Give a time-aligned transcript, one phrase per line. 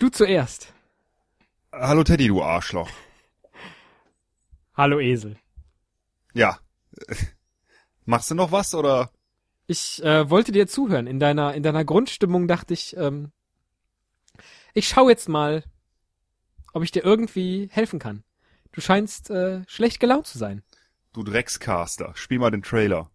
[0.00, 0.72] Du zuerst.
[1.70, 2.88] Hallo Teddy, du Arschloch.
[4.74, 5.36] Hallo Esel.
[6.32, 6.58] Ja.
[8.06, 9.10] Machst du noch was oder?
[9.66, 11.06] Ich äh, wollte dir zuhören.
[11.06, 13.30] In deiner in deiner Grundstimmung dachte ich, ähm,
[14.72, 15.64] ich schau jetzt mal,
[16.72, 18.24] ob ich dir irgendwie helfen kann.
[18.72, 20.62] Du scheinst äh, schlecht gelaunt zu sein.
[21.12, 23.10] Du Dreckscaster, spiel mal den Trailer.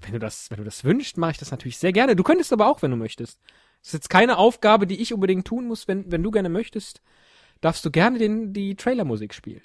[0.00, 2.16] Wenn du das, wenn du das wünschst, mache ich das natürlich sehr gerne.
[2.16, 3.38] Du könntest aber auch, wenn du möchtest.
[3.80, 5.88] Das ist jetzt keine Aufgabe, die ich unbedingt tun muss.
[5.88, 7.00] Wenn, wenn du gerne möchtest,
[7.60, 9.62] darfst du gerne den, die Trailermusik spielen.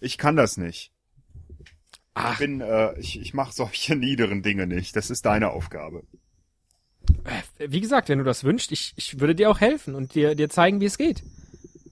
[0.00, 0.92] Ich kann das nicht.
[2.14, 2.32] Ach.
[2.34, 4.96] Ich bin, äh, ich, ich mache solche niederen Dinge nicht.
[4.96, 6.02] Das ist deine Aufgabe.
[7.58, 10.34] Äh, Wie gesagt, wenn du das wünschst, ich, ich würde dir auch helfen und dir,
[10.34, 11.22] dir zeigen, wie es geht.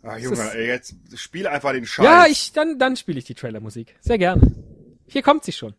[0.02, 2.04] Das Junge, ist- ey, jetzt spiel einfach den Scheiß.
[2.04, 3.94] Ja, ich, dann, dann spiele ich die Trailermusik.
[4.00, 4.52] Sehr gerne.
[5.06, 5.74] Hier kommt sie schon.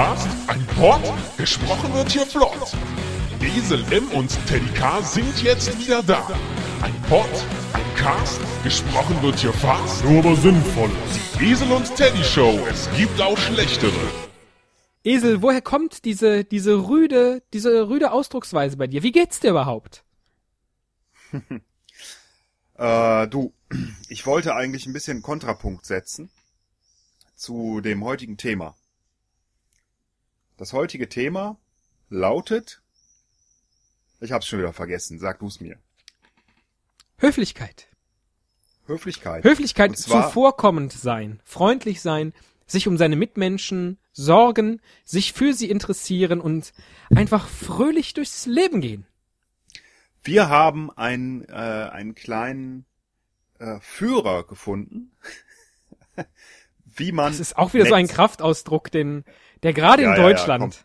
[0.00, 1.02] Ein Cast, ein Pod,
[1.36, 2.72] gesprochen wird hier flott.
[3.42, 6.26] Esel M und Teddy K sind jetzt wieder da.
[6.80, 7.28] Ein Pod,
[7.74, 10.88] ein Cast, gesprochen wird hier fast, nur aber sinnvoll.
[11.38, 13.92] Die Esel und Teddy Show, es gibt auch schlechtere.
[15.04, 19.02] Esel, woher kommt diese, diese rüde, diese rüde Ausdrucksweise bei dir?
[19.02, 20.02] Wie geht's dir überhaupt?
[22.78, 23.52] Äh, du,
[24.08, 26.30] ich wollte eigentlich ein bisschen Kontrapunkt setzen
[27.36, 28.74] zu dem heutigen Thema.
[30.60, 31.56] Das heutige Thema
[32.10, 32.82] lautet,
[34.20, 35.78] ich hab's schon wieder vergessen, sag du's mir.
[37.16, 37.88] Höflichkeit.
[38.84, 39.42] Höflichkeit.
[39.42, 42.34] Höflichkeit, zuvorkommend sein, freundlich sein,
[42.66, 46.74] sich um seine Mitmenschen sorgen, sich für sie interessieren und
[47.08, 49.06] einfach fröhlich durchs Leben gehen.
[50.22, 52.84] Wir haben einen, äh, einen kleinen
[53.58, 55.12] äh, Führer gefunden,
[56.84, 57.32] wie man.
[57.32, 59.24] Das ist auch wieder so ein Kraftausdruck, den,
[59.62, 60.84] der gerade Ja, in Deutschland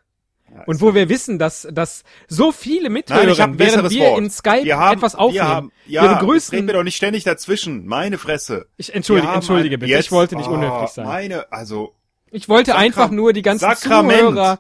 [0.53, 4.19] Ja, und wo wir wissen, dass, dass so viele mithören, Nein, während wir Wort.
[4.19, 5.35] in Skype wir haben, etwas aufnehmen.
[5.45, 6.65] Wir haben, wir ja, red begrüßen.
[6.65, 7.85] mir doch nicht ständig dazwischen.
[7.85, 8.67] Meine Fresse.
[8.77, 9.91] Ich entschuldige, Wir entschuldige ein- bitte.
[9.91, 11.05] Jetzt, ich wollte nicht oh, unhöflich sein.
[11.05, 11.93] Meine, also
[12.31, 14.19] Ich wollte Sakra- einfach nur die ganzen Sakrament.
[14.19, 14.59] Zuhörer.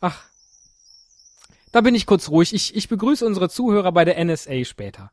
[0.00, 0.24] Ach.
[1.72, 2.54] Da bin ich kurz ruhig.
[2.54, 5.10] Ich, ich begrüße unsere Zuhörer bei der NSA später.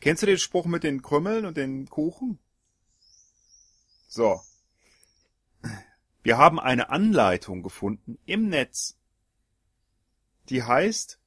[0.00, 2.40] Kennst du den Spruch mit den Krümmeln und den Kuchen?
[4.08, 4.40] So.
[6.22, 8.96] Wir haben eine Anleitung gefunden im Netz.
[10.48, 11.18] Die heißt,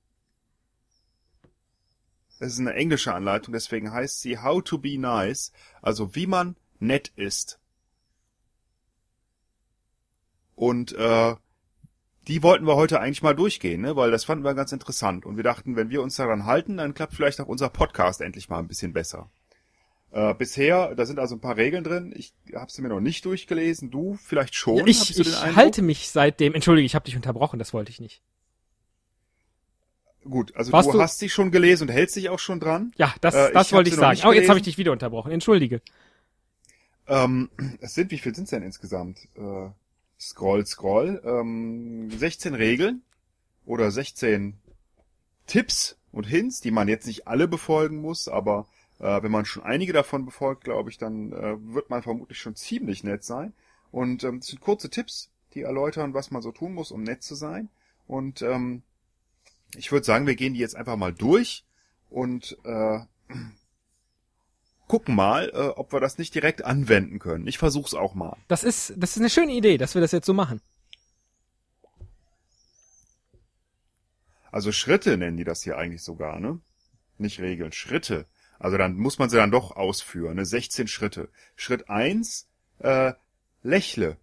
[2.39, 5.51] es ist eine englische Anleitung, deswegen heißt sie How to be nice,
[5.81, 7.59] also wie man nett ist.
[10.55, 11.35] Und äh,
[12.27, 13.95] die wollten wir heute eigentlich mal durchgehen, ne?
[13.95, 15.25] weil das fanden wir ganz interessant.
[15.25, 18.49] Und wir dachten, wenn wir uns daran halten, dann klappt vielleicht auch unser Podcast endlich
[18.49, 19.29] mal ein bisschen besser.
[20.11, 22.13] Äh, bisher, da sind also ein paar Regeln drin.
[22.15, 23.91] Ich habe sie mir noch nicht durchgelesen.
[23.91, 24.79] Du vielleicht schon?
[24.79, 26.53] Hab ich ich halte mich seitdem.
[26.53, 27.59] Entschuldige, ich habe dich unterbrochen.
[27.59, 28.21] Das wollte ich nicht.
[30.23, 32.93] Gut, also Warst du, du- hast sie schon gelesen und hältst dich auch schon dran.
[32.97, 34.19] Ja, das, Äh, das ich wollte ich sagen.
[34.25, 35.31] Oh, jetzt habe ich dich wieder unterbrochen.
[35.31, 35.81] Entschuldige.
[37.07, 37.49] Ähm,
[37.81, 39.19] es sind, wie viel sind es denn insgesamt?
[39.35, 39.69] Äh,
[40.19, 41.21] scroll, scroll.
[41.23, 43.03] Ähm, 16 Regeln
[43.65, 44.57] oder 16
[45.45, 48.65] Tipps und Hints, die man jetzt nicht alle befolgen muss, aber
[48.99, 52.55] äh, wenn man schon einige davon befolgt, glaube ich, dann äh, wird man vermutlich schon
[52.55, 53.53] ziemlich nett sein.
[53.91, 57.23] Und ähm, das sind kurze Tipps, die erläutern, was man so tun muss, um nett
[57.23, 57.69] zu sein.
[58.07, 58.83] Und ähm,
[59.75, 61.65] ich würde sagen, wir gehen die jetzt einfach mal durch
[62.09, 62.99] und äh,
[64.87, 67.47] gucken mal, äh, ob wir das nicht direkt anwenden können.
[67.47, 68.37] Ich versuch's auch mal.
[68.47, 70.61] Das ist, das ist eine schöne Idee, dass wir das jetzt so machen.
[74.51, 76.59] Also Schritte nennen die das hier eigentlich sogar, ne?
[77.17, 78.25] Nicht Regeln, Schritte.
[78.59, 80.45] Also dann muss man sie dann doch ausführen, ne?
[80.45, 81.29] 16 Schritte.
[81.55, 82.47] Schritt eins:
[82.79, 83.13] äh,
[83.63, 84.17] lächle.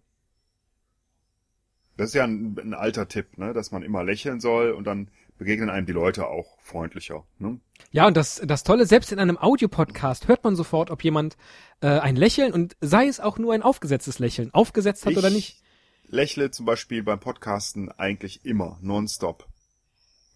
[1.97, 3.53] Das ist ja ein, ein alter Tipp, ne?
[3.53, 7.59] Dass man immer lächeln soll und dann begegnen einem die Leute auch freundlicher, ne?
[7.91, 11.37] Ja, und das, das Tolle, selbst in einem Audiopodcast hört man sofort, ob jemand
[11.81, 15.29] äh, ein Lächeln und sei es auch nur ein aufgesetztes Lächeln, aufgesetzt hat Ich oder
[15.29, 15.61] nicht.
[16.07, 19.47] Lächle zum Beispiel beim Podcasten eigentlich immer, nonstop.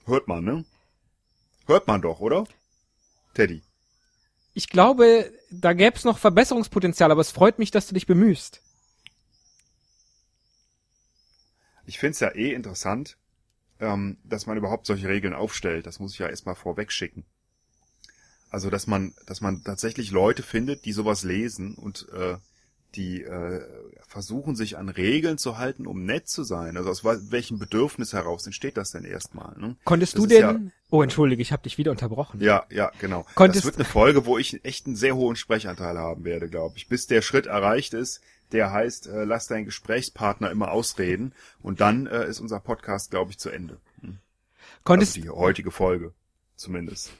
[0.06, 0.66] Hört man, ne?
[1.66, 2.46] Hört man doch, oder?
[3.34, 3.62] Teddy.
[4.58, 8.64] Ich glaube, da gäbe es noch Verbesserungspotenzial, aber es freut mich, dass du dich bemühst.
[11.86, 13.20] Ich find's ja eh interessant,
[13.80, 15.86] ähm, dass man überhaupt solche Regeln aufstellt.
[15.86, 17.24] Das muss ich ja erstmal vorweg schicken.
[18.50, 22.38] Also, dass man, dass man tatsächlich Leute findet, die sowas lesen und äh,
[22.96, 23.62] die äh,
[24.08, 26.78] versuchen, sich an Regeln zu halten, um nett zu sein.
[26.78, 29.58] Also aus welchem Bedürfnis heraus entsteht das denn erstmal?
[29.58, 29.76] Ne?
[29.84, 30.72] Konntest Das du denn?
[30.90, 32.40] oh, entschuldige, ich habe dich wieder unterbrochen.
[32.42, 33.26] Ja, ja, genau.
[33.36, 36.78] Konntest- das wird eine Folge, wo ich echt einen sehr hohen Sprechanteil haben werde, glaube
[36.78, 36.88] ich.
[36.88, 38.22] Bis der Schritt erreicht ist,
[38.54, 41.34] Der heißt, äh, lass deinen Gesprächspartner immer ausreden.
[41.62, 43.78] Und dann äh, ist unser Podcast, glaube ich, zu Ende.
[44.86, 46.14] Konntest, Also die heutige Folge
[46.56, 47.12] zumindest.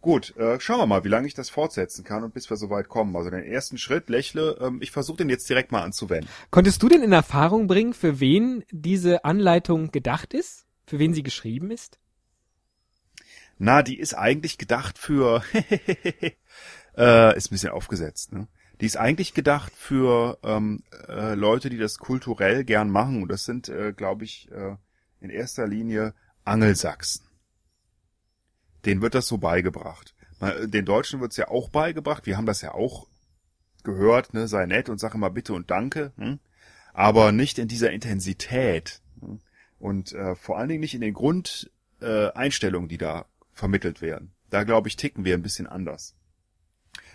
[0.00, 2.88] Gut, äh, schauen wir mal, wie lange ich das fortsetzen kann und bis wir soweit
[2.88, 3.16] kommen.
[3.16, 6.28] Also den ersten Schritt, lächle, ähm, ich versuche den jetzt direkt mal anzuwenden.
[6.50, 10.66] konntest du denn in Erfahrung bringen, für wen diese Anleitung gedacht ist?
[10.86, 11.98] Für wen sie geschrieben ist?
[13.58, 15.42] Na, die ist eigentlich gedacht für,
[16.96, 18.46] äh, ist ein bisschen aufgesetzt, ne?
[18.80, 23.22] Die ist eigentlich gedacht für ähm, äh, Leute, die das kulturell gern machen.
[23.22, 24.76] Und das sind, äh, glaube ich, äh,
[25.20, 26.14] in erster Linie
[26.44, 27.27] Angelsachsen.
[28.84, 30.14] Denen wird das so beigebracht.
[30.40, 32.26] Mal, Den Deutschen wird's ja auch beigebracht.
[32.26, 33.06] Wir haben das ja auch
[33.84, 34.48] gehört, ne?
[34.48, 36.12] Sei nett und sag immer bitte und danke.
[36.16, 36.38] Hm?
[36.92, 39.00] Aber nicht in dieser Intensität.
[39.20, 39.40] Hm?
[39.78, 44.32] Und äh, vor allen Dingen nicht in den Grundeinstellungen, äh, die da vermittelt werden.
[44.50, 46.14] Da glaube ich, ticken wir ein bisschen anders.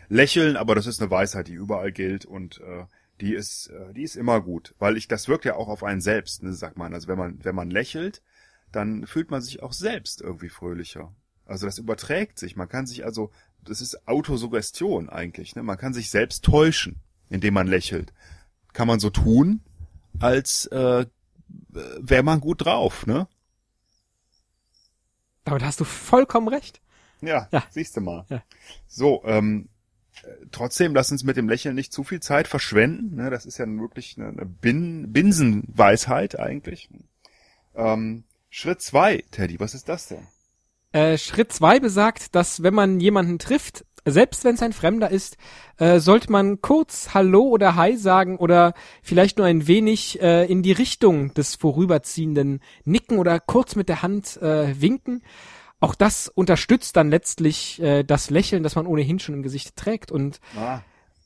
[0.09, 2.86] Lächeln, aber das ist eine Weisheit, die überall gilt und äh,
[3.21, 6.01] die ist, äh, die ist immer gut, weil ich das wirkt ja auch auf einen
[6.01, 6.94] selbst, ne, sagt man.
[6.94, 8.21] Also wenn man wenn man lächelt,
[8.71, 11.13] dann fühlt man sich auch selbst irgendwie fröhlicher.
[11.45, 12.56] Also das überträgt sich.
[12.56, 13.31] Man kann sich also,
[13.63, 15.56] das ist Autosuggestion eigentlich.
[15.56, 15.63] Ne?
[15.63, 16.98] Man kann sich selbst täuschen,
[17.30, 18.13] indem man lächelt.
[18.74, 19.62] Kann man so tun,
[20.19, 21.06] als äh,
[21.69, 23.28] wäre man gut drauf, ne?
[25.44, 26.81] Damit hast du vollkommen recht.
[27.22, 27.63] Ja, Ja.
[27.69, 28.25] siehst du mal.
[28.30, 28.44] Ja.
[28.88, 29.69] So, ähm,
[30.24, 33.16] äh, trotzdem lass uns mit dem Lächeln nicht zu viel Zeit verschwenden.
[33.16, 33.30] Ne?
[33.30, 36.90] Das ist ja nun wirklich eine, eine Bin Binsenweisheit eigentlich.
[37.75, 40.28] Ähm, Schritt zwei, Teddy, was ist das denn?
[40.94, 45.38] Äh, Schritt zwei besagt, dass wenn man jemanden trifft, selbst wenn es ein Fremder ist,
[45.78, 50.62] äh, sollte man kurz Hallo oder Hi sagen oder vielleicht nur ein wenig äh, in
[50.62, 55.24] die Richtung des Vorüberziehenden nicken oder kurz mit der Hand äh, winken.
[55.80, 60.12] Auch das unterstützt dann letztlich äh, das Lächeln, das man ohnehin schon im Gesicht trägt.
[60.12, 60.81] Und Ah,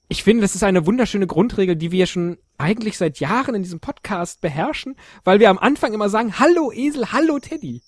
[0.10, 3.82] ich finde, das ist eine wunderschöne Grundregel, die wir schon eigentlich seit Jahren in diesem
[3.82, 7.82] Podcast beherrschen, weil wir am Anfang immer sagen, Hallo Esel, Hallo Teddy.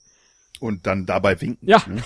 [0.60, 1.68] Und dann dabei winken.
[1.68, 1.84] Ja.
[1.88, 2.04] Ne?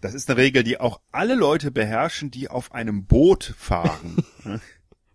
[0.00, 4.22] Das ist eine Regel, die auch alle Leute beherrschen, die auf einem Boot fahren.
[4.44, 4.60] ne?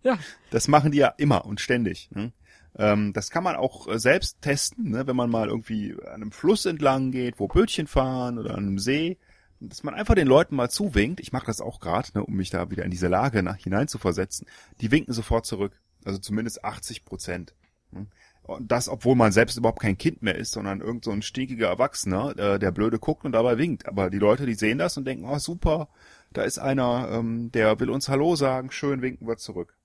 [0.02, 0.18] Ja.
[0.50, 2.10] Das machen die ja immer und ständig.
[2.12, 2.32] Ne?
[2.76, 5.06] Ähm, das kann man auch äh, selbst testen, ne?
[5.06, 8.78] wenn man mal irgendwie an einem Fluss entlang geht, wo Bötchen fahren oder an einem
[8.78, 9.18] See,
[9.60, 11.20] dass man einfach den Leuten mal zuwinkt.
[11.20, 13.88] Ich mache das auch gerade, ne, um mich da wieder in diese Lage nach, hinein
[13.88, 14.46] zu versetzen.
[14.80, 15.78] Die winken sofort zurück.
[16.04, 17.54] Also zumindest 80 Prozent.
[17.90, 18.06] ne?
[18.50, 21.68] Und das, obwohl man selbst überhaupt kein Kind mehr ist, sondern irgend so ein stinkiger
[21.68, 23.86] Erwachsener, äh, der blöde guckt und dabei winkt.
[23.86, 25.88] Aber die Leute, die sehen das und denken, oh super,
[26.32, 29.76] da ist einer, ähm, der will uns Hallo sagen, schön winken wir zurück.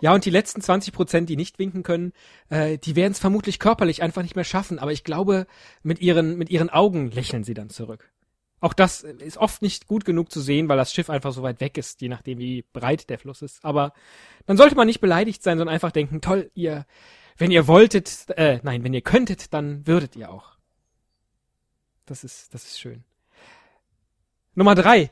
[0.00, 2.12] Ja, und die letzten 20 Prozent, die nicht winken können,
[2.48, 4.80] äh, die werden es vermutlich körperlich einfach nicht mehr schaffen.
[4.80, 5.46] Aber ich glaube,
[5.84, 8.10] mit ihren, mit ihren Augen lächeln sie dann zurück.
[8.60, 11.60] Auch das ist oft nicht gut genug zu sehen, weil das Schiff einfach so weit
[11.60, 13.64] weg ist, je nachdem, wie breit der Fluss ist.
[13.64, 13.92] Aber
[14.46, 16.84] dann sollte man nicht beleidigt sein, sondern einfach denken, toll, ihr,
[17.38, 20.58] wenn ihr wolltet, äh, nein, wenn ihr könntet, dann würdet ihr auch.
[22.04, 23.04] Das ist, das ist schön.
[24.54, 25.10] Nummer drei.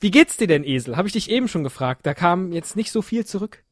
[0.00, 0.96] Wie geht's dir denn, Esel?
[0.96, 2.06] Habe ich dich eben schon gefragt.
[2.06, 3.62] Da kam jetzt nicht so viel zurück.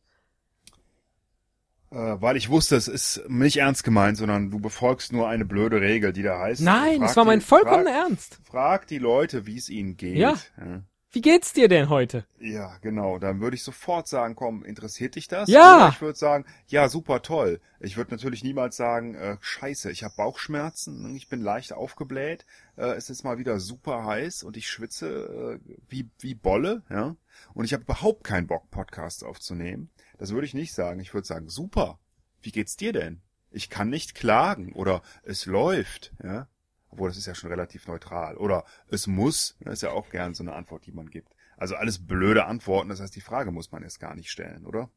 [1.91, 5.81] Äh, weil ich wusste, es ist nicht ernst gemeint, sondern du befolgst nur eine blöde
[5.81, 6.61] Regel, die da heißt.
[6.61, 8.39] Nein, es war mein vollkommener Ernst.
[8.45, 10.19] Frag die Leute, wie es ihnen geht.
[10.19, 10.35] Ja.
[10.59, 10.83] ja.
[11.11, 12.27] Wie geht's dir denn heute?
[12.39, 13.19] Ja, genau.
[13.19, 15.49] Dann würde ich sofort sagen, komm, interessiert dich das?
[15.49, 15.77] Ja.
[15.77, 17.61] Oder ich würde sagen, ja, super toll.
[17.81, 22.45] Ich würde natürlich niemals sagen, äh, scheiße, ich habe Bauchschmerzen, ich bin leicht aufgebläht,
[22.77, 27.17] äh, es ist mal wieder super heiß und ich schwitze äh, wie, wie Bolle, ja.
[27.55, 29.91] Und ich habe überhaupt keinen Bock, Podcasts aufzunehmen.
[30.19, 31.01] Das würde ich nicht sagen.
[31.01, 31.99] Ich würde sagen, super.
[32.43, 33.23] Wie geht's dir denn?
[33.51, 36.49] Ich kann nicht klagen oder es läuft, ja.
[36.91, 38.37] Obwohl, das ist ja schon relativ neutral.
[38.37, 41.33] Oder es muss, das ist ja auch gern so eine Antwort, die man gibt.
[41.57, 44.89] Also alles blöde Antworten, das heißt, die Frage muss man erst gar nicht stellen, oder?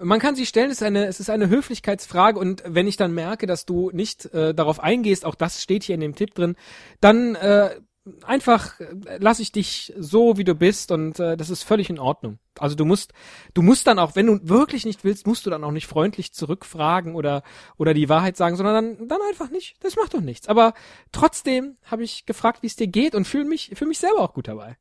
[0.00, 3.14] Man kann sie stellen, es ist eine, es ist eine Höflichkeitsfrage und wenn ich dann
[3.14, 6.56] merke, dass du nicht äh, darauf eingehst, auch das steht hier in dem Tipp drin,
[7.00, 7.78] dann äh,
[8.22, 11.98] einfach äh, lass ich dich so, wie du bist und äh, das ist völlig in
[11.98, 12.38] Ordnung.
[12.58, 13.12] Also du musst,
[13.54, 16.32] du musst dann auch, wenn du wirklich nicht willst, musst du dann auch nicht freundlich
[16.32, 17.42] zurückfragen oder
[17.78, 19.76] oder die Wahrheit sagen, sondern dann, dann einfach nicht.
[19.82, 20.48] Das macht doch nichts.
[20.48, 20.74] Aber
[21.12, 24.34] trotzdem habe ich gefragt, wie es dir geht und fühle mich, fühle mich selber auch
[24.34, 24.76] gut dabei.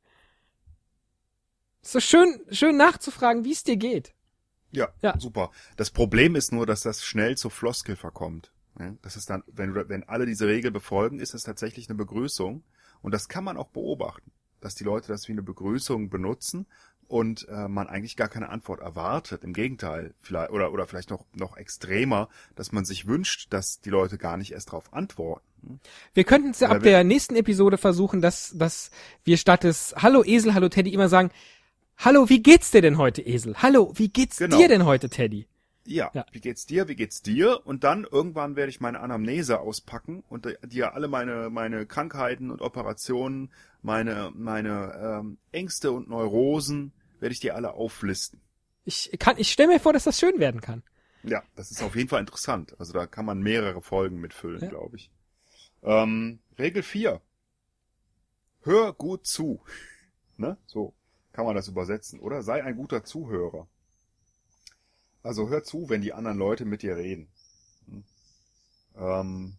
[1.82, 4.14] Ist so schön, schön nachzufragen, wie es dir geht.
[4.72, 5.20] Ja, Ja.
[5.20, 5.52] super.
[5.78, 8.52] Das Problem ist nur, dass das schnell zur Floskel verkommt.
[9.04, 12.64] Das ist dann, wenn, wenn alle diese Regel befolgen, ist es tatsächlich eine Begrüßung.
[13.04, 16.66] Und das kann man auch beobachten, dass die Leute das wie eine Begrüßung benutzen
[17.08, 19.44] und äh, man eigentlich gar keine Antwort erwartet.
[19.44, 23.90] Im Gegenteil, vielleicht oder oder vielleicht noch noch extremer, dass man sich wünscht, dass die
[23.92, 25.80] Leute gar nicht erst darauf antworten.
[26.14, 28.90] Wir könnten es ja ab der nächsten Episode versuchen, dass, dass
[29.24, 31.30] wir statt des Hallo Esel, Hallo Teddy immer sagen,
[31.98, 33.56] Hallo, wie geht's dir denn heute, Esel?
[33.62, 34.58] Hallo, wie geht's Genau.
[34.58, 35.48] dir denn heute, Teddy?
[35.86, 36.26] Ja, Ja.
[36.32, 37.66] wie geht's dir, wie geht's dir?
[37.66, 42.62] Und dann irgendwann werde ich meine Anamnese auspacken und dir alle meine, meine Krankheiten und
[42.62, 48.40] Operationen, meine, meine ähm, Ängste und Neurosen, werde ich dir alle auflisten.
[48.86, 50.84] Ich kann, ich stelle mir vor, dass das schön werden kann.
[51.24, 52.76] Ja, das ist auf jeden Fall interessant.
[52.80, 54.70] Also da kann man mehrere Folgen mitfüllen, Ja.
[54.70, 55.10] glaube ich.
[55.82, 57.22] Ähm, Regel 4.
[58.64, 59.62] Hör gut zu.
[60.36, 60.58] Ne?
[60.66, 60.96] So
[61.32, 62.42] kann man das übersetzen, oder?
[62.42, 63.68] Sei ein guter Zuhörer.
[65.24, 67.28] Also hör zu, wenn die anderen Leute mit dir reden.
[67.88, 68.04] Hm.
[68.98, 69.54] Ähm,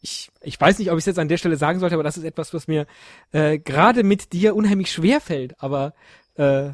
[0.00, 2.16] Ich, ich weiß nicht, ob ich es jetzt an der Stelle sagen sollte, aber das
[2.16, 2.86] ist etwas, was mir
[3.32, 5.60] äh, gerade mit dir unheimlich schwer fällt.
[5.60, 5.92] Aber
[6.36, 6.70] äh,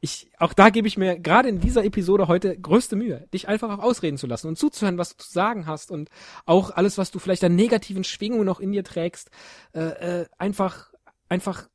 [0.00, 3.70] ich, auch da gebe ich mir gerade in dieser Episode heute größte Mühe, dich einfach
[3.70, 6.10] auch ausreden zu lassen und zuzuhören, was du zu sagen hast und
[6.44, 9.30] auch alles, was du vielleicht an negativen Schwingungen noch in dir trägst,
[9.74, 10.92] äh, äh, einfach,
[11.28, 11.68] einfach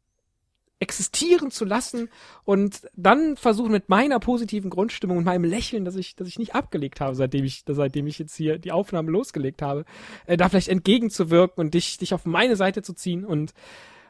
[0.80, 2.10] existieren zu lassen
[2.44, 6.54] und dann versuchen mit meiner positiven Grundstimmung und meinem Lächeln, dass ich, dass ich nicht
[6.54, 9.86] abgelegt habe, seitdem ich, seitdem ich jetzt hier die Aufnahme losgelegt habe,
[10.28, 13.54] äh, da vielleicht entgegenzuwirken und dich, dich auf meine Seite zu ziehen und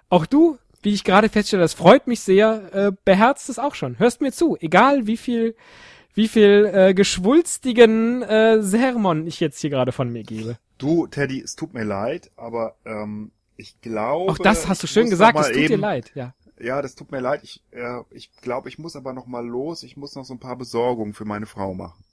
[0.09, 3.97] auch du, wie ich gerade feststelle, das freut mich sehr, äh, beherzt es auch schon.
[3.99, 5.55] Hörst mir zu, egal wie viel,
[6.13, 10.57] wie viel äh, geschwulstigen äh, Sermon ich jetzt hier gerade von mir gebe.
[10.77, 14.31] du, Teddy, es tut mir leid, aber ähm, ich glaube.
[14.31, 16.33] Auch das hast du schön gesagt, es tut dir eben- leid, ja.
[16.59, 17.41] Ja, das tut mir leid.
[17.43, 19.83] Ich, äh, ich glaube, ich muss aber noch mal los.
[19.83, 22.03] Ich muss noch so ein paar Besorgungen für meine Frau machen.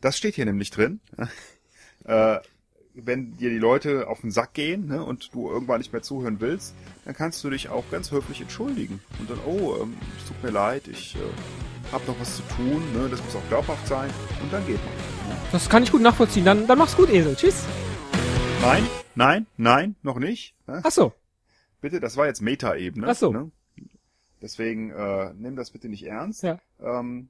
[0.00, 1.00] Das steht hier nämlich drin.
[2.04, 2.38] äh,
[2.94, 6.40] wenn dir die Leute auf den Sack gehen ne, und du irgendwann nicht mehr zuhören
[6.40, 9.00] willst, dann kannst du dich auch ganz höflich entschuldigen.
[9.18, 12.82] Und dann, oh, ähm, es tut mir leid, ich äh, habe noch was zu tun,
[12.92, 14.10] ne, das muss auch glaubhaft sein.
[14.42, 14.94] Und dann geht man.
[15.52, 16.44] Das kann ich gut nachvollziehen.
[16.44, 17.36] Dann, dann mach's gut, Esel.
[17.36, 17.64] Tschüss.
[18.60, 20.54] Nein, nein, nein, noch nicht.
[20.66, 20.80] Ne?
[20.84, 21.12] Ach so.
[21.82, 23.08] Bitte, das war jetzt Meta-Ebene.
[23.08, 23.32] Ach so.
[23.32, 23.50] Ne?
[24.40, 26.44] Deswegen äh, nimm das bitte nicht ernst.
[26.44, 26.58] Ja.
[26.80, 27.28] Ähm,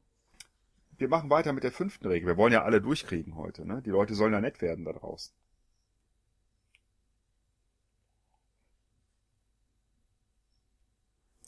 [0.98, 2.28] wir machen weiter mit der fünften Regel.
[2.28, 3.66] Wir wollen ja alle durchkriegen heute.
[3.66, 3.82] Ne?
[3.82, 5.34] Die Leute sollen ja nett werden da draußen.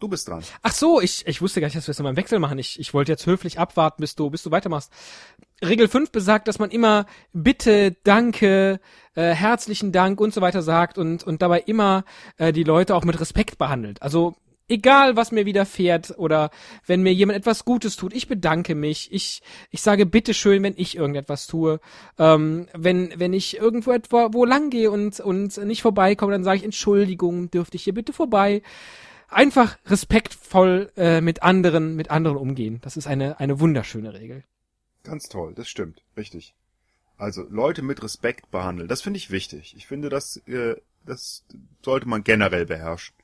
[0.04, 0.42] Du bist dran.
[0.60, 2.58] Ach so, ich, ich wusste gar nicht, dass wir es immer im Wechsel machen.
[2.58, 4.92] Ich, ich wollte jetzt höflich abwarten, bis du, bis du weitermachst.
[5.64, 8.80] Regel 5 besagt, dass man immer Bitte, Danke,
[9.14, 12.04] äh, herzlichen Dank und so weiter sagt und, und dabei immer
[12.36, 14.02] äh, die Leute auch mit Respekt behandelt.
[14.02, 14.34] Also
[14.68, 16.50] egal, was mir widerfährt oder
[16.84, 19.10] wenn mir jemand etwas Gutes tut, ich bedanke mich.
[19.10, 21.80] Ich, ich sage Bitteschön, wenn ich irgendetwas tue.
[22.18, 26.58] Ähm, wenn, wenn ich irgendwo etwa wo lang gehe und, und nicht vorbeikomme, dann sage
[26.58, 28.60] ich Entschuldigung, dürfte ich hier bitte vorbei
[29.28, 32.80] einfach respektvoll äh, mit anderen mit anderen umgehen.
[32.82, 34.44] Das ist eine eine wunderschöne Regel.
[35.02, 36.54] Ganz toll, das stimmt, richtig.
[37.16, 39.74] Also Leute mit Respekt behandeln, das finde ich wichtig.
[39.76, 41.44] Ich finde, das, äh, das
[41.82, 43.14] sollte man generell beherrschen.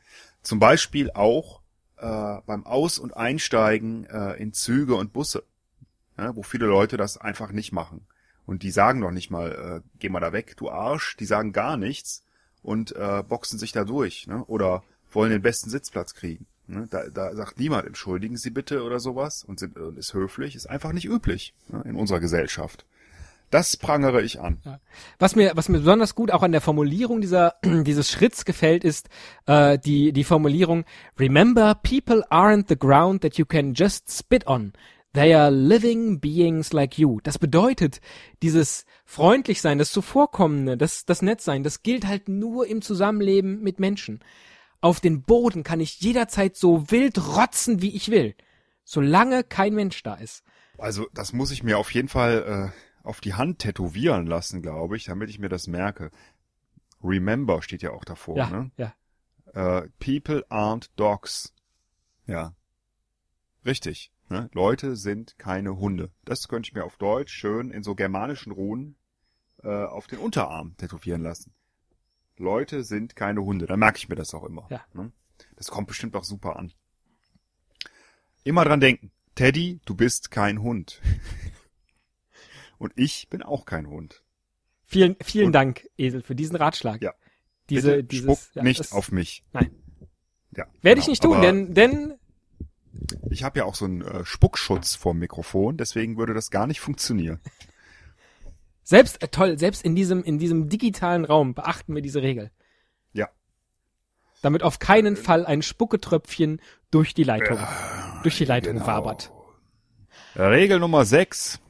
[0.43, 1.61] Zum Beispiel auch
[1.97, 5.43] äh, beim Aus- und Einsteigen äh, in Züge und Busse,
[6.17, 8.07] ja, wo viele Leute das einfach nicht machen.
[8.47, 11.17] Und die sagen doch nicht mal, äh, geh mal da weg, du Arsch.
[11.17, 12.25] Die sagen gar nichts
[12.63, 14.27] und äh, boxen sich da durch.
[14.27, 14.45] Ne?
[14.47, 16.47] Oder wollen den besten Sitzplatz kriegen.
[16.67, 16.87] Ne?
[16.91, 20.55] Da, da sagt niemand, entschuldigen Sie bitte oder sowas und, sind, ist höflich.
[20.55, 21.83] Ist einfach nicht üblich ne?
[21.85, 22.87] in unserer Gesellschaft.
[23.51, 24.59] Das prangere ich an.
[25.19, 29.09] Was mir was mir besonders gut auch an der Formulierung dieser dieses Schritts gefällt ist
[29.47, 30.85] äh, die die Formulierung
[31.19, 34.73] Remember people aren't the ground that you can just spit on.
[35.13, 37.19] They are living beings like you.
[37.25, 38.01] Das bedeutet,
[38.43, 43.61] dieses freundlich sein, das zuvorkommende, das das nett sein, das gilt halt nur im Zusammenleben
[43.61, 44.21] mit Menschen.
[44.81, 48.35] Auf den Boden kann ich jederzeit so wild rotzen, wie ich will,
[48.85, 50.43] solange kein Mensch da ist.
[50.79, 54.97] Also das muss ich mir auf jeden Fall äh, auf die Hand tätowieren lassen, glaube
[54.97, 56.11] ich, damit ich mir das merke.
[57.03, 58.37] Remember steht ja auch davor.
[58.37, 58.71] Ja, Ne?
[58.77, 58.95] ja.
[59.53, 61.53] Äh, people aren't dogs.
[62.27, 62.55] Ja.
[63.65, 64.13] Richtig.
[64.29, 64.49] Ne?
[64.53, 66.13] Leute sind keine Hunde.
[66.25, 68.97] Das könnte ich mir auf Deutsch schön in so germanischen Runen
[69.63, 71.53] äh, auf den Unterarm tätowieren lassen.
[72.41, 73.67] Leute sind keine Hunde.
[73.67, 74.67] Dann merke ich mir das auch immer.
[74.71, 74.85] Ja.
[74.93, 75.13] Ne?
[75.57, 76.73] Das kommt bestimmt auch super an.
[78.43, 79.13] Immer dran denken.
[79.35, 81.01] Teddy, du bist kein Hund.
[82.79, 84.23] Und ich bin auch kein Hund.
[84.85, 87.03] Vielen, vielen Und- Dank, Esel, für diesen Ratschlag.
[87.03, 87.13] Ja.
[87.69, 89.45] Diese, Bitte dieses, spuck ja, nicht das auf mich.
[89.53, 89.71] Nein.
[90.57, 90.99] Ja, Werde genau.
[90.99, 92.15] ich nicht tun, denn, denn,
[93.31, 96.81] ich habe ja auch so einen äh, Spuckschutz vorm Mikrofon, deswegen würde das gar nicht
[96.81, 97.39] funktionieren.
[98.91, 102.51] Selbst, äh, toll, selbst in diesem, in diesem digitalen Raum beachten wir diese Regel.
[103.13, 103.29] Ja.
[104.43, 107.59] Damit auf keinen Fall ein Spucketröpfchen durch die Leitung,
[108.25, 108.87] durch die Leitung genau.
[108.89, 109.33] wabert.
[110.35, 111.61] Regel Nummer 6.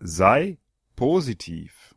[0.00, 0.58] Sei
[0.96, 1.94] positiv.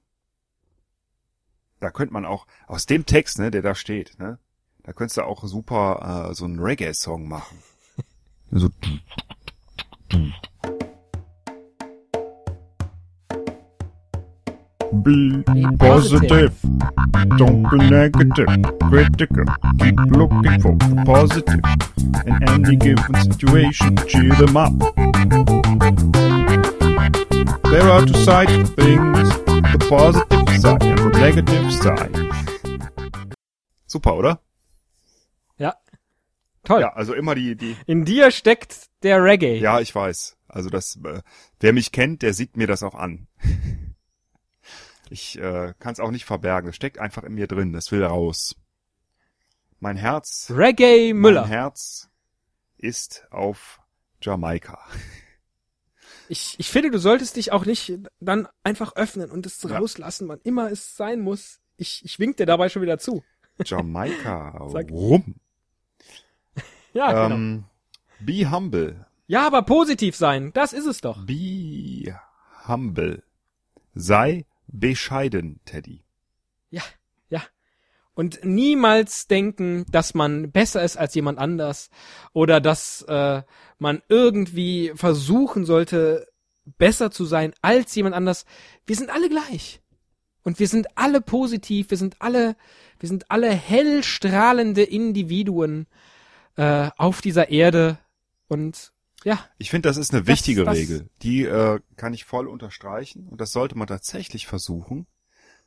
[1.80, 4.38] Da könnte man auch, aus dem Text, ne, der da steht, ne,
[4.84, 7.58] da könntest du auch super äh, so einen Reggae-Song machen.
[8.52, 8.70] So,
[15.04, 15.44] Be
[15.78, 16.54] positive.
[17.38, 18.48] Don't be negative.
[18.82, 19.46] Critical.
[19.80, 21.62] Keep looking for the positive.
[22.26, 24.74] In any given situation, cheer them up.
[27.72, 29.30] There are two sides to things.
[29.74, 32.16] The positive side and the negative side.
[33.88, 34.40] Super, oder?
[35.58, 35.74] Ja.
[36.64, 36.82] Toll.
[36.82, 39.60] Ja, also immer die, die, In dir steckt der Reggae.
[39.60, 40.38] ja, ich weiß.
[40.48, 41.22] Also das, äh,
[41.60, 43.28] wer mich kennt, der sieht mir das auch an.
[45.10, 46.70] Ich äh, kann es auch nicht verbergen.
[46.70, 47.74] Es steckt einfach in mir drin.
[47.74, 48.56] Das will raus.
[49.80, 51.42] Mein Herz, Reggae Müller.
[51.42, 52.10] mein Herz
[52.78, 53.80] ist auf
[54.22, 54.80] Jamaika.
[56.28, 59.78] Ich, ich finde, du solltest dich auch nicht dann einfach öffnen und es Ja.
[59.78, 61.60] rauslassen, wann immer es sein muss.
[61.78, 63.24] Ich, ich wink dir dabei schon wieder zu.
[63.64, 64.50] Jamaika.
[64.58, 65.36] Rum.
[66.94, 67.36] Ja, genau.
[67.36, 67.64] Ähm,
[68.20, 69.06] be humble.
[69.28, 71.24] Ja, aber positiv sein, das ist es doch.
[71.28, 72.18] Be
[72.68, 73.22] humble.
[73.94, 76.04] Sei bescheiden, Teddy.
[76.70, 76.84] Ja,
[77.30, 77.42] ja.
[78.14, 81.90] Und niemals denken, dass man besser ist als jemand anders
[82.34, 83.44] oder dass äh,
[83.78, 86.28] man irgendwie versuchen sollte,
[86.78, 88.46] besser zu sein als jemand anders.
[88.86, 89.82] Wir sind alle gleich.
[90.44, 92.56] Und wir sind alle positiv, wir sind alle,
[93.00, 95.88] wir sind alle hell strahlende Individuen
[96.56, 97.98] äh, auf dieser Erde.
[98.48, 98.94] Und
[99.26, 101.10] ja, Ich finde, das ist eine Das- wichtige das- Regel.
[101.22, 105.08] Die äh, kann ich voll unterstreichen und das sollte man tatsächlich versuchen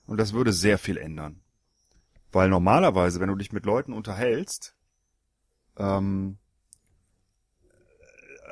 [0.07, 1.43] und das würde sehr viel ändern.
[2.33, 4.75] Weil normalerweise, wenn du dich mit Leuten unterhältst,
[5.77, 6.39] ähm,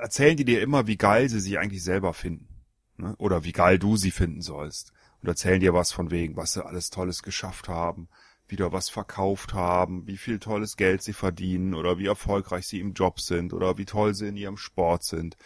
[0.00, 2.48] erzählen die dir immer, wie geil sie sich eigentlich selber finden.
[2.96, 3.14] Ne?
[3.18, 4.92] Oder wie geil du sie finden sollst.
[5.22, 8.08] Und erzählen dir was von wegen, was sie alles Tolles geschafft haben,
[8.48, 12.94] wieder was verkauft haben, wie viel tolles Geld sie verdienen oder wie erfolgreich sie im
[12.94, 15.36] Job sind oder wie toll sie in ihrem Sport sind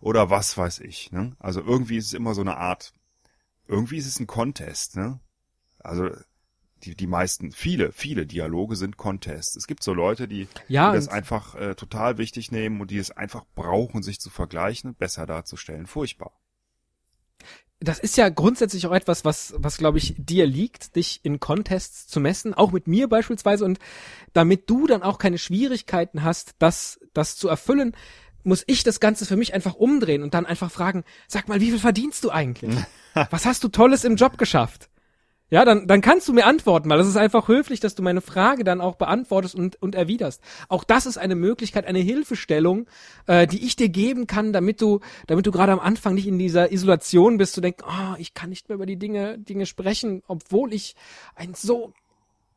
[0.00, 1.12] oder was weiß ich.
[1.12, 1.36] Ne?
[1.38, 2.92] Also irgendwie ist es immer so eine Art,
[3.66, 4.96] irgendwie ist es ein Contest.
[4.96, 5.20] Ne?
[5.78, 6.10] Also
[6.82, 9.56] die, die meisten, viele, viele Dialoge sind Contests.
[9.56, 12.98] Es gibt so Leute, die, ja, die das einfach äh, total wichtig nehmen und die
[12.98, 15.86] es einfach brauchen, sich zu vergleichen und besser darzustellen.
[15.86, 16.32] Furchtbar.
[17.80, 22.06] Das ist ja grundsätzlich auch etwas, was, was glaube ich dir liegt, dich in Contests
[22.06, 23.64] zu messen, auch mit mir beispielsweise.
[23.64, 23.78] Und
[24.34, 27.96] damit du dann auch keine Schwierigkeiten hast, das, das zu erfüllen,
[28.42, 31.70] muss ich das Ganze für mich einfach umdrehen und dann einfach fragen, sag mal, wie
[31.70, 32.76] viel verdienst du eigentlich?
[33.30, 34.89] Was hast du Tolles im Job geschafft?
[35.50, 38.20] Ja, dann, dann kannst du mir antworten, weil das ist einfach höflich, dass du meine
[38.20, 40.40] Frage dann auch beantwortest und, und erwiderst.
[40.68, 42.86] Auch das ist eine Möglichkeit, eine Hilfestellung,
[43.26, 46.38] äh, die ich dir geben kann, damit du, damit du gerade am Anfang nicht in
[46.38, 50.22] dieser Isolation bist, zu denken, oh, ich kann nicht mehr über die Dinge, Dinge sprechen,
[50.28, 50.94] obwohl ich
[51.34, 51.92] ein so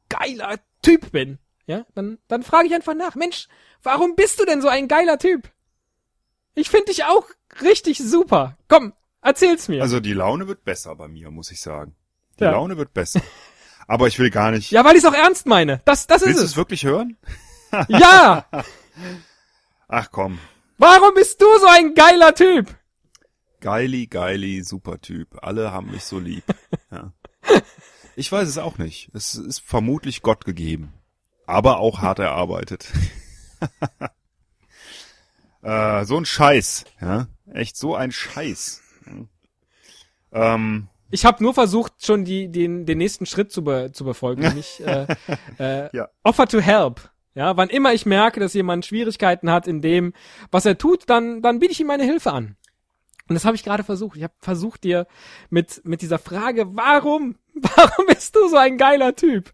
[0.09, 1.39] geiler Typ bin.
[1.65, 3.47] Ja, dann, dann frage ich einfach nach, Mensch,
[3.81, 5.49] warum bist du denn so ein geiler Typ?
[6.53, 7.25] Ich finde dich auch
[7.61, 8.57] richtig super.
[8.67, 9.81] Komm, erzähl's mir.
[9.81, 11.95] Also die Laune wird besser bei mir, muss ich sagen.
[12.39, 12.51] Die Ja.
[12.51, 13.21] Laune wird besser.
[13.87, 14.71] Aber ich will gar nicht.
[14.71, 15.81] ja, weil ich es auch ernst meine.
[15.85, 16.51] Das, das ist Willst du es.
[16.51, 17.17] es wirklich hören?
[17.87, 18.45] Ja!
[19.87, 20.39] Ach komm.
[20.77, 22.67] Warum bist du so ein geiler Typ?
[23.61, 25.37] Geili, geili, super Typ.
[25.43, 26.43] Alle haben mich so lieb.
[26.91, 27.11] Ja.
[28.15, 29.09] Ich weiß es auch nicht.
[29.15, 30.93] Es ist vermutlich Gott gegeben.
[31.47, 32.87] Aber auch hart erarbeitet.
[35.61, 36.85] äh, so ein Scheiß.
[37.01, 37.27] Ja?
[37.51, 38.81] Echt so ein Scheiß.
[40.31, 40.53] Ja.
[40.55, 44.41] Ähm, Ich habe nur versucht, schon die, den, den nächsten Schritt zu, be, zu befolgen,
[44.47, 45.05] nämlich äh,
[45.59, 46.09] äh, Ja.
[46.23, 47.11] Offer to help.
[47.35, 50.13] Ja, wann immer ich merke, dass jemand Schwierigkeiten hat in dem,
[50.49, 52.57] was er tut, dann, dann biete ich ihm meine Hilfe an.
[53.29, 54.17] Und das habe ich gerade versucht.
[54.17, 55.05] Ich habe versucht dir
[55.51, 59.53] mit, mit dieser Frage, warum, warum bist du so ein geiler Typ?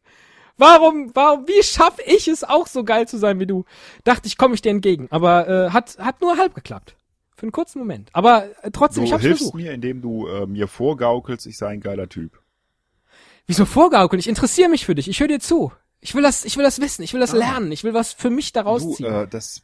[0.55, 3.65] Warum, warum, wie schaffe ich es auch so geil zu sein wie du?
[4.05, 5.07] Dachte ich, komme ich dir entgegen.
[5.09, 6.95] Aber äh, hat, hat nur halb geklappt.
[7.39, 8.09] Für einen kurzen Moment.
[8.13, 9.55] Aber äh, trotzdem, du ich hab's hilfst versucht.
[9.55, 12.41] mir, indem du äh, mir vorgaukelst, ich sei ein geiler Typ.
[13.47, 14.19] Wieso vorgaukeln?
[14.19, 15.07] Ich interessiere mich für dich.
[15.07, 15.71] Ich höre dir zu.
[16.01, 17.01] Ich will das, ich will das wissen.
[17.03, 17.37] Ich will das Ah.
[17.37, 17.71] lernen.
[17.71, 19.05] Ich will was für mich daraus Du, ziehen.
[19.05, 19.61] äh, das,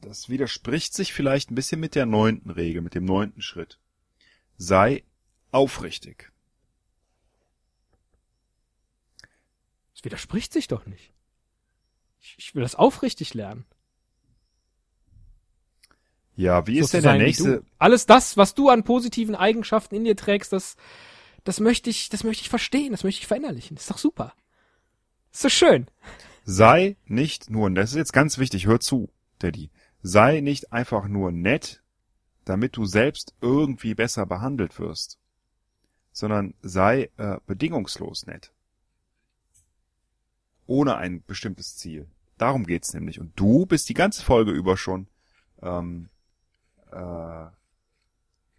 [0.00, 3.78] das widerspricht sich vielleicht ein bisschen mit der neunten Regel, mit dem neunten Schritt.
[4.56, 5.02] Sei
[5.50, 6.30] aufrichtig.
[9.94, 11.12] Das widerspricht sich doch nicht.
[12.20, 13.64] Ich, ich will das aufrichtig lernen.
[16.38, 17.64] Ja, wie So ist denn der nächste?
[17.80, 20.76] Alles das, was du an positiven Eigenschaften in dir trägst, das,
[21.42, 22.92] das möchte ich, das möchte ich verstehen.
[22.92, 23.74] Das möchte ich verinnerlichen.
[23.74, 24.34] Das ist doch super.
[25.32, 25.88] Ist so schön.
[26.44, 29.70] Sei nicht nur, das ist jetzt ganz wichtig, hör zu, Daddy.
[30.00, 31.82] Sei nicht einfach nur nett,
[32.44, 35.18] damit du selbst irgendwie besser behandelt wirst,
[36.12, 38.52] sondern sei äh, bedingungslos nett.
[40.68, 42.06] Ohne ein bestimmtes Ziel.
[42.36, 43.18] Darum geht's nämlich.
[43.18, 45.08] Und du bist die ganze Folge über schon
[45.62, 46.08] ähm,
[46.92, 47.50] äh,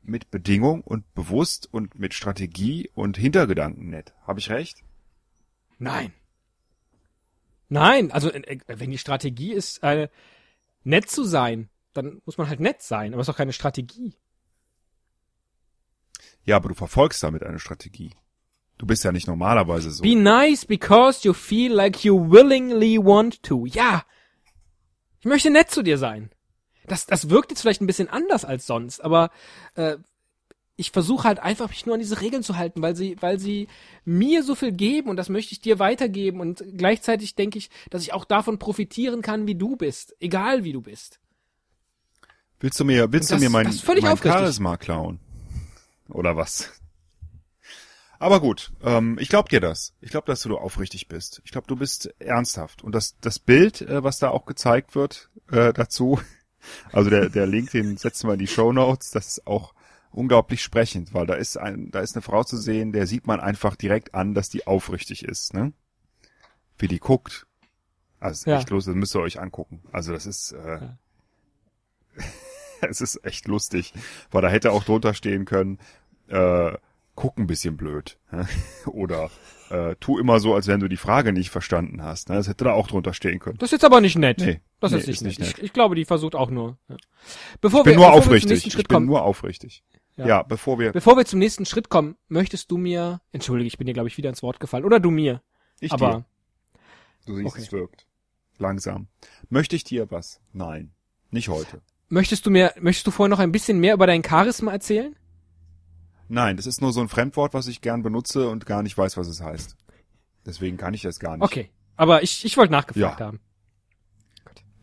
[0.02, 4.14] mit Bedingung und bewusst und mit Strategie und Hintergedanken nett.
[4.26, 4.84] Habe ich recht?
[5.78, 6.14] Nein.
[7.70, 10.10] Nein, also äh, äh, wenn die Strategie ist, äh,
[10.84, 14.16] nett zu sein, dann muss man halt nett sein, aber es ist doch keine Strategie.
[16.46, 18.12] Ja, aber du verfolgst damit eine Strategie.
[18.78, 20.02] Du bist ja nicht normalerweise so.
[20.02, 23.66] Be nice because you feel like you willingly want to.
[23.66, 24.04] Ja.
[25.20, 26.32] Ich möchte nett zu dir sein.
[26.90, 29.32] Das, das wirkt jetzt vielleicht ein bisschen anders als sonst, aber
[29.76, 29.98] äh,
[30.76, 33.68] ich versuche halt einfach mich nur an diese Regeln zu halten, weil sie, weil sie
[34.06, 38.02] mir so viel geben und das möchte ich dir weitergeben und gleichzeitig denke ich, dass
[38.02, 41.20] ich auch davon profitieren kann, wie du bist, egal wie du bist.
[42.62, 44.18] Willst du mir, willst Das- du mir mein, mein.
[44.18, 45.20] Charisma klauen?
[46.10, 46.72] Oder was?
[48.18, 49.94] Aber gut, ähm, ich glaub dir das.
[50.02, 51.42] Ich glaube, dass du aufrichtig bist.
[51.46, 52.84] Ich glaube, du bist ernsthaft.
[52.84, 56.20] Und das, das Bild, äh, was da auch gezeigt wird äh, dazu,
[56.92, 59.74] also der, der Link, den setzen wir in die Show Notes, das ist auch
[60.12, 63.40] unglaublich sprechend, weil da ist ein, da ist eine Frau zu sehen, der sieht man
[63.40, 65.72] einfach direkt an, dass die aufrichtig ist, ne?
[66.78, 67.46] Wie die guckt.
[68.20, 68.58] Also ist Ja.
[68.58, 69.82] echt lustig, das müsst ihr euch angucken.
[69.92, 70.80] Also das ist, äh,
[72.82, 73.94] es ist echt lustig,
[74.32, 75.80] weil da hätte auch drunter stehen können,
[76.28, 76.72] äh,
[77.16, 78.18] guck ein bisschen blöd.
[78.86, 79.30] Oder
[79.70, 82.30] äh, tu immer so, als wenn du die Frage nicht verstanden hast.
[82.30, 82.36] Ne?
[82.36, 83.58] Das hätte da auch drunter stehen können.
[83.58, 84.40] Das ist jetzt aber nicht nett.
[84.40, 85.58] Nee, das nee, ist nicht nicht nett.
[85.58, 86.78] Ich, ich glaube, die versucht auch nur.
[86.88, 86.98] Ja.
[87.62, 88.50] Bevor Ich bin wir, nur wir aufrichtig.
[88.50, 89.84] nächsten Ich Schritt bin kommen, nur aufrichtig.
[90.16, 90.28] Ja.
[90.28, 90.44] Ja.
[90.44, 90.92] bevor wir.
[90.92, 94.18] bevor wir zum nächsten Schritt kommen, möchtest du mir, entschuldige, ich bin dir glaube ich
[94.18, 95.42] wieder ins Wort gefallen, oder du mir,
[95.80, 96.26] Ich aber dir.
[97.26, 97.62] Du siehst, okay.
[97.62, 98.06] es wirkt.
[98.58, 99.08] Langsam.
[99.50, 100.42] Möchte ich dir was?
[100.52, 100.92] Nein.
[101.32, 101.82] Nicht heute.
[102.10, 105.16] möchtest du mir, möchtest du vorher noch ein bisschen mehr über dein Charisma erzählen?
[106.28, 109.16] Nein, das ist nur so ein Fremdwort, was ich gern benutze und gar nicht weiß,
[109.18, 109.76] was es heißt.
[110.46, 111.44] Deswegen kann ich das gar nicht.
[111.44, 113.26] Okay, aber ich, ich wollte nachgefragt Ja.
[113.26, 113.40] haben.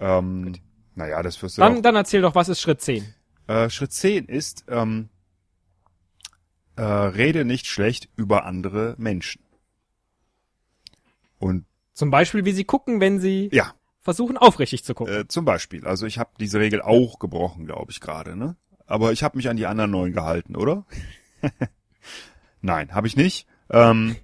[0.00, 0.54] Ähm,
[0.94, 1.82] naja, das wirst du Dann, auch.
[1.82, 3.04] dann erzähl doch, was ist Schritt 10?
[3.46, 5.09] Äh, Schritt 10 ist, ähm,
[6.76, 9.42] äh, rede nicht schlecht über andere Menschen.
[11.38, 15.14] Und Zum Beispiel, wie sie gucken, wenn sie ja, versuchen, aufrichtig zu gucken.
[15.14, 15.87] äh, zum Beispiel.
[15.87, 18.56] Also ich habe diese Regel auch gebrochen, glaube ich gerade, ne?
[18.87, 20.85] Aber ich habe mich an die anderen neun gehalten, oder?
[22.62, 23.46] Nein, habe ich nicht.
[23.70, 24.16] Ähm,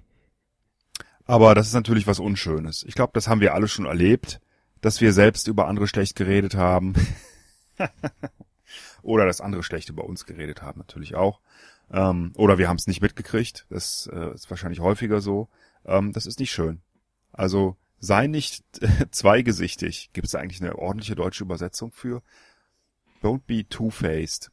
[1.25, 2.83] aber das ist natürlich was Unschönes.
[2.87, 4.39] Ich glaube, das haben wir alle schon erlebt,
[4.83, 6.93] dass wir selbst über andere schlecht geredet haben.
[9.01, 11.39] oder dass andere schlecht über uns geredet haben, natürlich auch.
[11.89, 13.65] Ähm, oder wir haben es nicht mitgekriegt.
[13.69, 15.47] Das äh, ist wahrscheinlich häufiger so.
[15.85, 16.81] Ähm, das ist nicht schön.
[17.31, 18.65] Also sei nicht
[19.11, 20.09] zweigesichtig.
[20.11, 22.21] Gibt es eigentlich eine ordentliche deutsche Übersetzung für?
[23.21, 24.51] Don't be two-faced.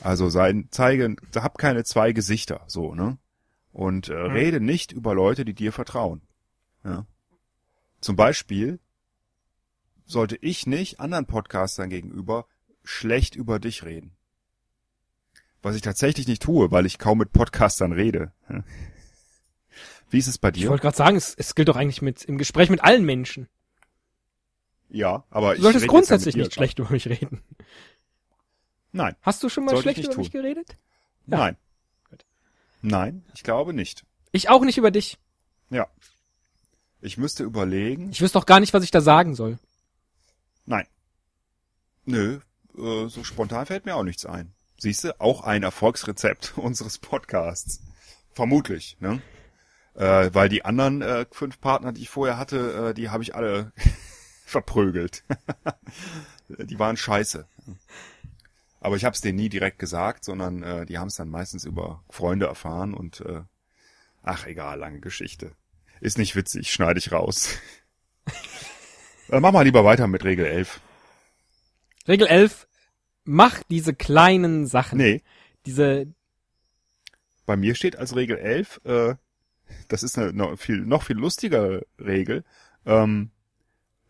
[0.00, 3.16] Also sei, zeige, hab keine zwei Gesichter, so, ne?
[3.72, 6.22] Und äh, rede nicht über Leute, die dir vertrauen.
[6.84, 7.06] Ja.
[8.04, 8.80] Zum Beispiel
[10.04, 12.46] sollte ich nicht anderen Podcastern gegenüber
[12.82, 14.14] schlecht über dich reden.
[15.62, 18.30] Was ich tatsächlich nicht tue, weil ich kaum mit Podcastern rede.
[20.10, 20.68] Wie ist es bei Ich dir?
[20.68, 23.48] wollte gerade sagen, es, es gilt doch eigentlich mit im Gespräch mit allen Menschen.
[24.90, 27.40] Ja, aber Du solltest grundsätzlich nicht schlecht über mich reden.
[28.92, 30.42] Nein, Hast du schon mal ich schlecht über mich tun.
[30.42, 30.76] geredet?
[31.26, 31.38] Ja.
[31.38, 31.56] nein.
[32.10, 32.26] Gut.
[32.82, 34.04] Nein, ich glaube nicht.
[34.30, 35.16] Ich auch nicht über dich.
[35.70, 35.88] Ja.
[37.04, 38.10] Ich müsste überlegen.
[38.10, 39.58] Ich wüsste doch gar nicht, was ich da sagen soll.
[40.64, 40.86] Nein.
[42.06, 42.40] Nö,
[42.78, 44.54] äh, so spontan fällt mir auch nichts ein.
[44.78, 47.82] Siehst du, auch ein Erfolgsrezept unseres Podcasts.
[48.32, 49.20] Vermutlich, ne?
[49.94, 53.34] Äh, weil die anderen äh, fünf Partner, die ich vorher hatte, äh, die habe ich
[53.34, 53.72] alle
[54.46, 55.24] verprügelt.
[56.48, 57.46] die waren scheiße.
[58.80, 61.66] Aber ich habe es denen nie direkt gesagt, sondern äh, die haben es dann meistens
[61.66, 63.42] über Freunde erfahren und äh,
[64.22, 65.52] ach egal, lange Geschichte.
[66.04, 67.58] Ist nicht witzig, schneide ich raus.
[69.28, 70.78] mach mal lieber weiter mit Regel 11.
[72.06, 72.68] Regel 11.
[73.24, 74.98] Mach diese kleinen Sachen.
[74.98, 75.22] Nee,
[75.64, 76.12] Diese,
[77.46, 79.14] bei mir steht als Regel 11, äh,
[79.88, 82.44] das ist eine noch viel, noch viel lustigere Regel,
[82.84, 83.30] ähm,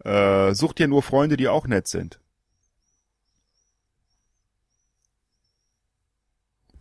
[0.00, 2.18] äh, such dir nur Freunde, die auch nett sind.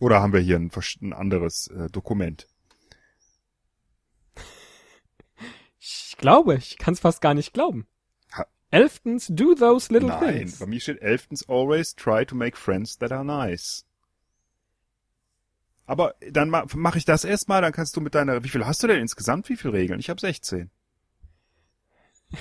[0.00, 0.72] Oder haben wir hier ein,
[1.02, 2.48] ein anderes äh, Dokument?
[6.14, 7.86] Ich glaube, ich kann es fast gar nicht glauben.
[8.32, 10.58] Ha- Elftens, do those little Nein, things.
[10.60, 13.84] bei mir steht elftens always try to make friends that are nice.
[15.86, 18.82] Aber dann ma mache ich das erstmal, dann kannst du mit deiner, wie viel hast
[18.82, 19.98] du denn insgesamt, wie viele Regeln?
[20.00, 20.70] Ich habe 16.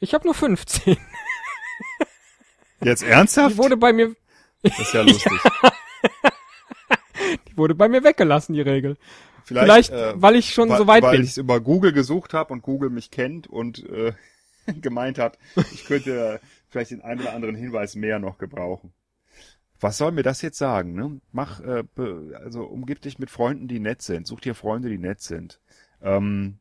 [0.00, 0.96] Ich habe nur 15.
[2.80, 3.54] Jetzt ernsthaft?
[3.54, 4.14] Die wurde bei mir,
[4.62, 5.32] das ist ja lustig.
[7.48, 8.96] die wurde bei mir weggelassen, die Regel.
[9.48, 11.22] Vielleicht, Vielleicht, äh, weil ich schon weil, so weit weil bin.
[11.22, 14.12] ich es über Google gesucht habe und Google mich kennt und äh,
[14.82, 15.38] gemeint hat,
[15.72, 18.92] ich könnte vielleicht den einen oder anderen Hinweis mehr noch gebrauchen.
[19.80, 20.94] Was soll mir das jetzt sagen?
[20.94, 21.22] Ne?
[21.32, 21.84] Mach, äh,
[22.34, 24.26] also umgib dich mit Freunden, die nett sind.
[24.26, 25.60] Such dir Freunde, die nett sind.
[26.02, 26.58] Ähm,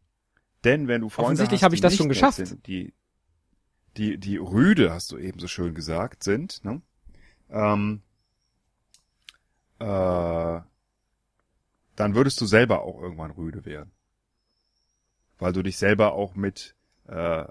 [0.64, 2.38] denn wenn du Freunde Offensichtlich habe ich das schon geschafft.
[2.38, 2.94] Sind, die,
[3.98, 6.82] die, die rüde, hast du eben so schön gesagt, sind, ne?
[7.50, 8.02] ähm,
[9.80, 10.60] äh,
[11.98, 13.92] dann würdest du selber auch irgendwann rüde werden.
[15.40, 16.76] Weil du dich selber auch mit,
[17.08, 17.44] äh,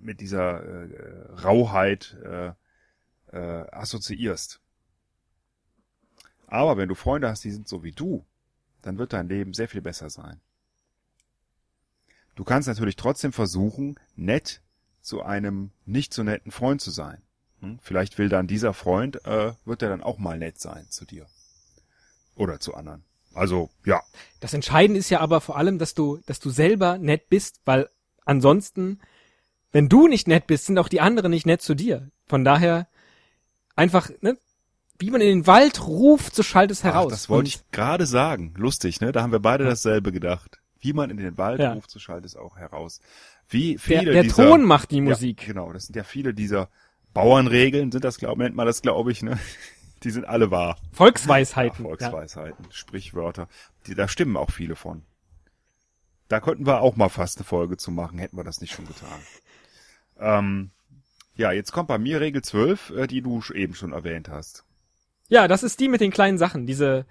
[0.00, 2.52] mit dieser äh, Rauheit äh,
[3.32, 4.60] äh, assoziierst.
[6.46, 8.24] Aber wenn du Freunde hast, die sind so wie du,
[8.80, 10.40] dann wird dein Leben sehr viel besser sein.
[12.34, 14.62] Du kannst natürlich trotzdem versuchen, nett
[15.02, 17.20] zu einem nicht so netten Freund zu sein.
[17.60, 17.78] Hm?
[17.82, 21.26] Vielleicht will dann dieser Freund, äh, wird er dann auch mal nett sein zu dir.
[22.36, 23.04] Oder zu anderen.
[23.36, 24.02] Also, ja.
[24.40, 27.88] Das Entscheidende ist ja aber vor allem, dass du, dass du selber nett bist, weil
[28.24, 29.00] ansonsten,
[29.72, 32.10] wenn du nicht nett bist, sind auch die anderen nicht nett zu dir.
[32.26, 32.88] Von daher
[33.76, 34.36] einfach, ne,
[34.98, 37.06] wie man in den Wald ruft, so schallt es heraus.
[37.08, 38.54] Ach, das wollte ich gerade sagen.
[38.56, 39.12] Lustig, ne?
[39.12, 40.58] Da haben wir beide dasselbe gedacht.
[40.80, 41.72] Wie man in den Wald Ja.
[41.74, 43.00] ruft, so schallt es auch heraus.
[43.48, 45.42] Wie der, viele der dieser, Ton macht die Musik.
[45.42, 46.68] Ja, genau, das sind ja viele dieser
[47.12, 49.38] Bauernregeln, sind das, glaub, nennt man das, glaube ich, ne?
[50.06, 50.76] Die sind alle wahr.
[50.80, 51.84] Ja, Volksweisheiten.
[51.84, 51.88] ja.
[51.88, 53.48] Volksweisheiten, Sprichwörter.
[53.88, 55.02] Die, da stimmen auch viele von.
[56.28, 58.86] Da könnten wir auch mal fast eine Folge zu machen, hätten wir das nicht schon
[58.86, 59.18] getan.
[60.20, 60.70] Ähm,
[61.34, 64.64] ja, jetzt kommt bei mir Regel 12, äh, die du eben schon erwähnt hast.
[65.28, 67.04] Ja, das ist die mit den kleinen Sachen, diese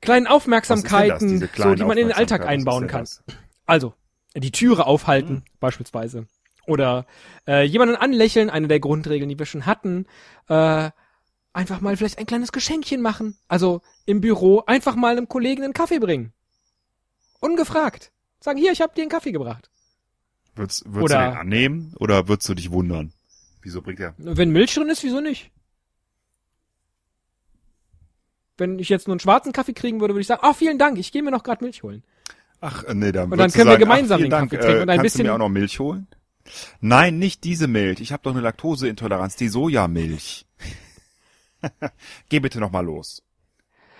[0.00, 3.02] kleinen Aufmerksamkeiten, diese so, kleine die man in den Alltag einbauen kann.
[3.02, 3.22] das?
[3.66, 3.92] Also,
[4.34, 5.42] die Türe aufhalten, Hm.
[5.60, 6.26] beispielsweise.
[6.66, 7.04] Oder
[7.46, 10.06] äh, jemanden anlächeln, eine der Grundregeln, die wir schon hatten.
[10.48, 10.90] Äh,
[11.52, 13.36] einfach mal vielleicht ein kleines Geschenkchen machen.
[13.48, 16.32] Also im Büro einfach mal einem Kollegen einen Kaffee bringen.
[17.40, 18.12] Ungefragt.
[18.40, 19.70] Sagen, hier, ich habe dir einen Kaffee gebracht.
[20.54, 23.12] Würdest, würdest Oder- du den annehmen oder würdest du dich wundern?
[23.62, 24.14] Wieso bringt er?
[24.18, 25.50] Wenn Milch drin ist, wieso nicht?
[28.58, 30.98] Wenn ich jetzt nur einen schwarzen Kaffee kriegen würde, würde ich sagen, ah, vielen Dank,
[30.98, 32.02] ich gehe mir noch gerade Milch holen.
[32.60, 34.62] Ach, äh, nee, dann Und dann du können wir sagen, gemeinsam ach, den Dank, Kaffee
[34.62, 36.06] trinken und ein kannst du bisschen- mir auch noch Milch holen?
[36.80, 38.00] Nein, nicht diese Milch.
[38.00, 40.46] Ich habe doch eine Laktoseintoleranz, die Sojamilch.
[42.28, 43.22] Geh bitte noch mal los.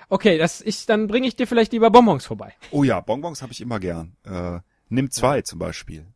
[0.09, 2.55] Okay, das ich, dann bringe ich dir vielleicht lieber Bonbons vorbei.
[2.71, 4.17] Oh ja, Bonbons habe ich immer gern.
[4.25, 6.07] Äh, nimm zwei zum Beispiel.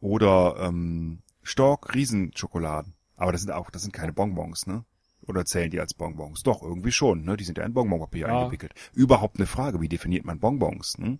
[0.00, 2.94] Oder ähm, Stork Riesenschokoladen.
[3.16, 4.84] Aber das sind auch, das sind keine Bonbons, ne?
[5.26, 6.42] Oder zählen die als Bonbons?
[6.42, 7.36] Doch, irgendwie schon, ne?
[7.36, 8.40] Die sind ja in Bonbonpapier Ja.
[8.40, 8.74] eingewickelt.
[8.94, 11.18] Überhaupt eine Frage, wie definiert man Bonbons, ne?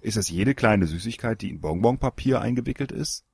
[0.00, 3.24] Ist das jede kleine Süßigkeit, die in Bonbonpapier eingewickelt ist?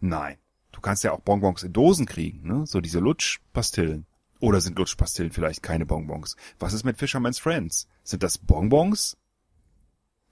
[0.00, 0.36] Nein.
[0.72, 2.66] Du kannst ja auch Bonbons in Dosen kriegen, ne?
[2.66, 4.06] So diese Lutschpastillen.
[4.40, 6.36] Oder sind Lutschpastillen vielleicht keine Bonbons?
[6.58, 7.86] Was ist mit Fisherman's Friends?
[8.02, 9.16] Sind das Bonbons?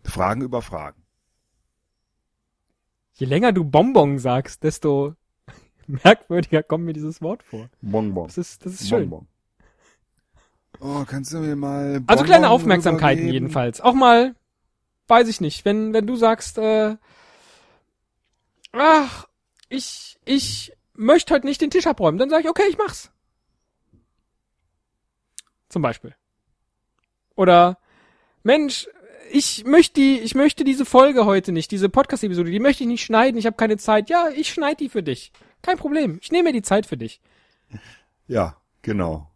[0.04, 1.00] Fragen über Fragen.
[3.14, 5.14] Je länger du Bonbon sagst, desto
[5.86, 7.68] merkwürdiger kommt mir dieses Wort vor.
[7.82, 8.26] Bonbon.
[8.26, 9.10] Das ist, das ist schön.
[9.10, 9.26] Bonbon.
[10.80, 13.32] Oh, kannst du mir mal Also kleine Bonbon Aufmerksamkeiten rübergeben?
[13.44, 13.80] jedenfalls.
[13.80, 14.34] Auch mal,
[15.08, 16.96] weiß ich nicht, wenn, wenn du sagst, äh,
[18.72, 19.28] ach,
[19.70, 23.10] ich, ich möchte heute nicht den Tisch abräumen, dann sage ich, okay, ich mach's.
[25.70, 26.14] Zum Beispiel.
[27.36, 27.78] Oder,
[28.42, 28.88] Mensch,
[29.30, 33.04] ich möchte die, ich möchte diese Folge heute nicht, diese Podcast-Episode, die möchte ich nicht
[33.04, 34.10] schneiden, ich habe keine Zeit.
[34.10, 35.32] Ja, ich schneide die für dich.
[35.62, 36.18] Kein Problem.
[36.20, 37.20] Ich nehme mir die Zeit für dich.
[38.26, 39.30] Ja, genau.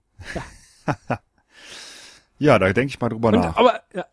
[2.38, 3.56] Ja, da denke ich mal drüber Und, nach.
[3.56, 4.06] aber, ja,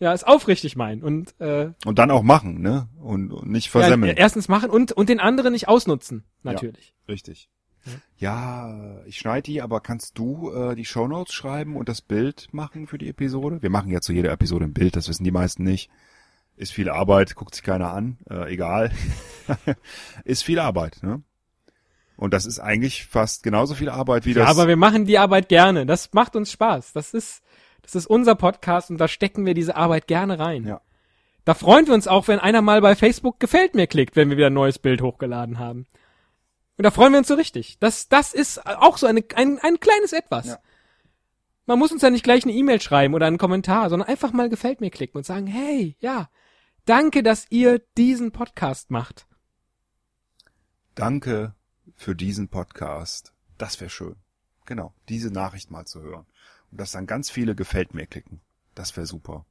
[0.00, 1.02] ja, ist aufrichtig mein.
[1.02, 2.88] Und, äh, Und dann auch machen, ne?
[3.00, 4.16] Und, und nicht Ja, versemmeln.
[4.16, 6.94] erstens machen und, und den anderen nicht ausnutzen, natürlich.
[7.08, 7.48] Richtig.
[8.18, 12.86] Ja, ich schneide die, aber kannst du äh, die Shownotes schreiben und das Bild machen
[12.86, 13.62] für die Episode?
[13.62, 15.88] Wir machen ja zu jeder Episode ein Bild, das wissen die meisten nicht.
[16.56, 18.90] Ist viel Arbeit, guckt sich keiner an, äh, egal.
[20.24, 21.22] ist viel Arbeit, ne?
[22.16, 24.50] Und das ist eigentlich fast genauso viel Arbeit wie Ja, das.
[24.50, 25.86] aber wir machen die Arbeit gerne.
[25.86, 26.92] Das macht uns Spaß.
[26.92, 27.42] Das ist,
[27.88, 30.66] das ist unser Podcast und da stecken wir diese Arbeit gerne rein.
[30.66, 30.82] Ja.
[31.46, 34.36] Da freuen wir uns auch, wenn einer mal bei Facebook gefällt mir klickt, wenn wir
[34.36, 35.86] wieder ein neues Bild hochgeladen haben.
[36.76, 37.78] Und da freuen wir uns so richtig.
[37.78, 40.48] Das, das ist auch so eine, ein, ein kleines Etwas.
[40.48, 40.58] Ja.
[41.64, 44.50] Man muss uns ja nicht gleich eine E-Mail schreiben oder einen Kommentar, sondern einfach mal
[44.50, 46.28] gefällt mir klicken und sagen, hey, ja,
[46.84, 49.26] danke, dass ihr diesen Podcast macht.
[50.94, 51.54] Danke
[51.96, 53.32] für diesen Podcast.
[53.56, 54.16] Das wäre schön.
[54.66, 56.26] Genau, diese Nachricht mal zu hören.
[56.70, 58.40] Und dass dann ganz viele gefällt mir klicken.
[58.74, 59.44] Das wäre super.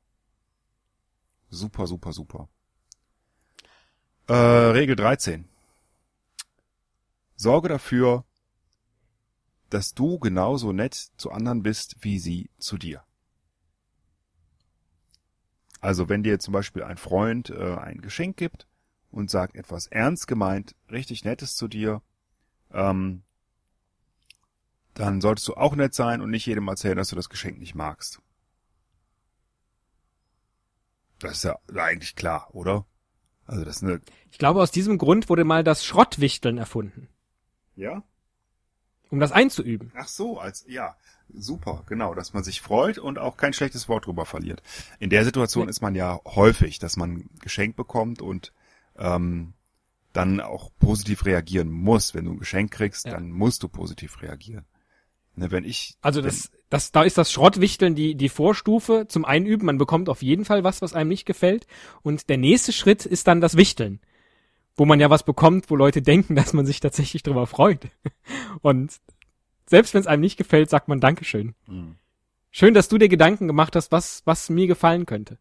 [1.49, 2.49] Super, super, super.
[4.27, 5.47] Äh, Regel 13.
[7.35, 8.25] Sorge dafür,
[9.69, 13.03] dass du genauso nett zu anderen bist, wie sie zu dir.
[15.79, 18.67] Also wenn dir zum Beispiel ein Freund äh, ein Geschenk gibt
[19.11, 22.01] und sagt etwas ernst gemeint, richtig Nettes zu dir,
[22.71, 23.23] ähm,
[24.97, 27.75] dann solltest du auch nett sein und nicht jedem erzählen, dass du das Geschenk nicht
[27.75, 28.19] magst.
[31.19, 32.85] Das ist ja eigentlich klar, oder?
[33.45, 37.07] Also das ist eine, Ich glaube, aus diesem Grund wurde mal das Schrottwichteln erfunden,
[37.75, 38.03] ja?
[39.09, 39.91] um das einzuüben.
[39.95, 40.97] Ach so, als, ja,
[41.33, 44.61] super, genau, dass man sich freut und auch kein schlechtes Wort drüber verliert.
[44.99, 45.69] In der Situation Nee.
[45.69, 48.51] ist man ja häufig, dass man ein Geschenk bekommt und
[48.97, 49.53] ähm,
[50.11, 52.13] dann auch positiv reagieren muss.
[52.13, 53.11] Wenn du ein Geschenk kriegst, Ja.
[53.13, 54.65] dann musst du positiv reagieren.
[55.39, 59.67] Ne, wenn ich, Also das, das, da ist das Schrottwichteln die, die Vorstufe zum Einüben.
[59.67, 61.67] Man bekommt auf jeden Fall was, was einem nicht gefällt.
[62.01, 63.99] Und der nächste Schritt ist dann das Wichteln.
[64.75, 67.87] Wo man ja was bekommt, wo Leute denken, dass man sich tatsächlich drüber freut.
[68.61, 68.97] Und
[69.67, 71.53] selbst wenn es einem nicht gefällt, sagt man Dankeschön.
[71.67, 71.95] Hm.
[72.49, 75.37] Schön, dass du dir Gedanken gemacht hast, was, was mir gefallen könnte.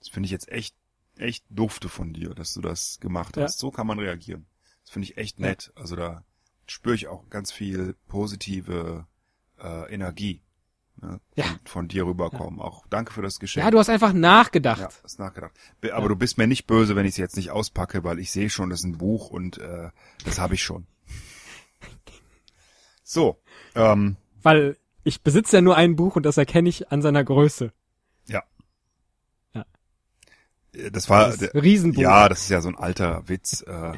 [0.00, 0.74] das finde ich jetzt echt,
[1.18, 3.44] echt dufte von dir, dass du das gemacht Ja.
[3.44, 3.60] hast.
[3.60, 4.46] So kann man reagieren.
[4.82, 5.72] Das finde ich echt nett.
[5.76, 6.24] Also da
[6.66, 9.06] spüre ich auch ganz viel positive
[9.58, 10.42] äh, Energie
[11.00, 11.44] ne, Ja.
[11.44, 12.60] von, von dir rüberkommen.
[12.60, 13.64] Auch danke für das Geschenk.
[13.64, 14.80] Ja, du hast einfach nachgedacht.
[14.80, 15.52] Ja, hast nachgedacht.
[15.80, 18.30] Be- Aber du bist mir nicht böse, wenn ich es jetzt nicht auspacke, weil ich
[18.30, 19.90] sehe schon, das ist ein Buch und äh,
[20.24, 20.86] das habe ich schon.
[23.06, 23.38] So,
[23.74, 27.72] ähm, Weil ich besitze ja nur ein Buch und das erkenne ich an seiner Größe.
[30.72, 32.00] äh, das war Das Riesenbuch.
[32.02, 33.62] ja, das ist ja so ein alter Witz.
[33.66, 33.92] Äh,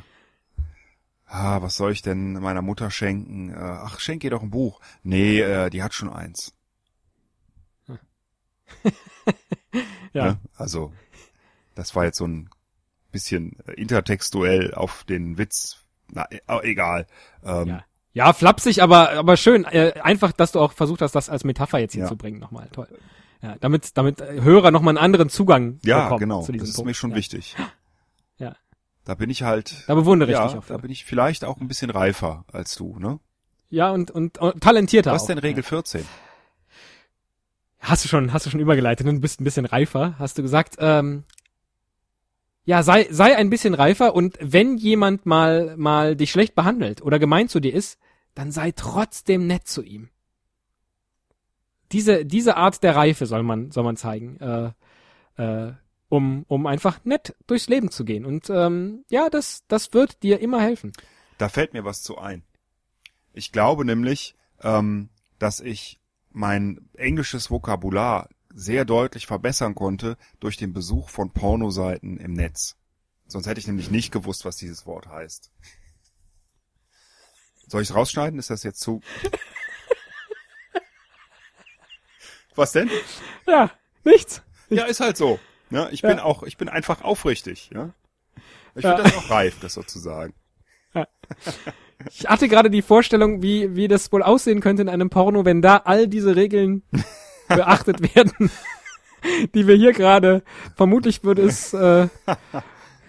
[1.26, 3.50] ah, was soll ich denn meiner Mutter schenken?
[3.50, 4.80] Äh, ach, schenk ihr doch ein Buch.
[5.02, 6.52] Nee, äh, die hat schon eins.
[10.12, 10.24] ja.
[10.32, 10.38] Ne?
[10.56, 10.92] Also,
[11.74, 12.50] das war jetzt so ein
[13.12, 15.78] bisschen äh, intertextuell auf den Witz.
[16.10, 17.06] Na, e- egal.
[17.44, 17.84] Ähm, Ja.
[18.12, 19.64] Ja, flapsig, aber, aber schön.
[19.66, 22.04] Äh, einfach, dass du auch versucht hast, das als Metapher jetzt Ja.
[22.04, 22.40] hinzubringen.
[22.40, 22.88] Nochmal, toll.
[23.42, 26.40] Ja, damit, damit äh, Hörer nochmal einen anderen Zugang Ja, bekommen genau.
[26.40, 26.86] zu diesem Das ist Punkt.
[26.88, 27.16] mir schon ja.
[27.16, 27.54] wichtig.
[29.06, 29.14] Ja.
[29.14, 29.84] Da bin ich halt.
[29.86, 30.66] Da bewundere ich ja, dich auch.
[30.66, 33.20] da bin ich vielleicht auch ein bisschen reifer als du, ne?
[33.68, 35.26] Ja, und, und, und talentierter Was auch.
[35.28, 36.04] denn Regel 14?
[37.80, 40.76] Hast du schon, hast du schon übergeleitet und bist ein bisschen reifer, hast du gesagt.
[40.78, 41.24] Ähm,
[42.64, 47.20] ja, sei, sei ein bisschen reifer und wenn jemand mal, mal dich schlecht behandelt oder
[47.20, 47.98] gemein zu dir ist,
[48.34, 50.10] dann sei trotzdem nett zu ihm.
[51.92, 54.72] Diese, diese Art der Reife soll man, soll man zeigen, äh,
[55.40, 55.74] äh,
[56.16, 58.24] um, um einfach nett durchs Leben zu gehen.
[58.24, 60.92] Und ähm, ja, das, das wird dir immer helfen.
[61.36, 62.42] Da fällt mir was zu ein.
[63.34, 66.00] Ich glaube nämlich, ähm, dass ich
[66.30, 72.76] mein englisches Vokabular sehr deutlich verbessern konnte durch den Besuch von Pornoseiten im Netz.
[73.26, 75.50] Sonst hätte ich nämlich nicht gewusst, was dieses Wort heißt.
[77.66, 78.38] Soll ich es rausschneiden?
[78.38, 79.02] Ist das jetzt zu...
[82.54, 82.88] Was denn?
[83.46, 83.70] Ja,
[84.04, 84.40] nichts.
[84.70, 85.38] Ja, ist halt so.
[85.70, 86.10] Ja, ich Ja.
[86.10, 87.70] bin auch, ich bin einfach aufrichtig.
[87.74, 87.90] Ja?
[88.74, 88.94] Ich Ja.
[88.96, 90.34] finde das auch reif, das sozusagen.
[92.10, 95.62] Ich hatte gerade die Vorstellung, wie, wie das wohl aussehen könnte in einem Porno, wenn
[95.62, 96.82] da all diese Regeln
[97.48, 98.50] beachtet werden,
[99.54, 100.42] die wir hier gerade,
[100.76, 102.08] vermutlich würde es äh,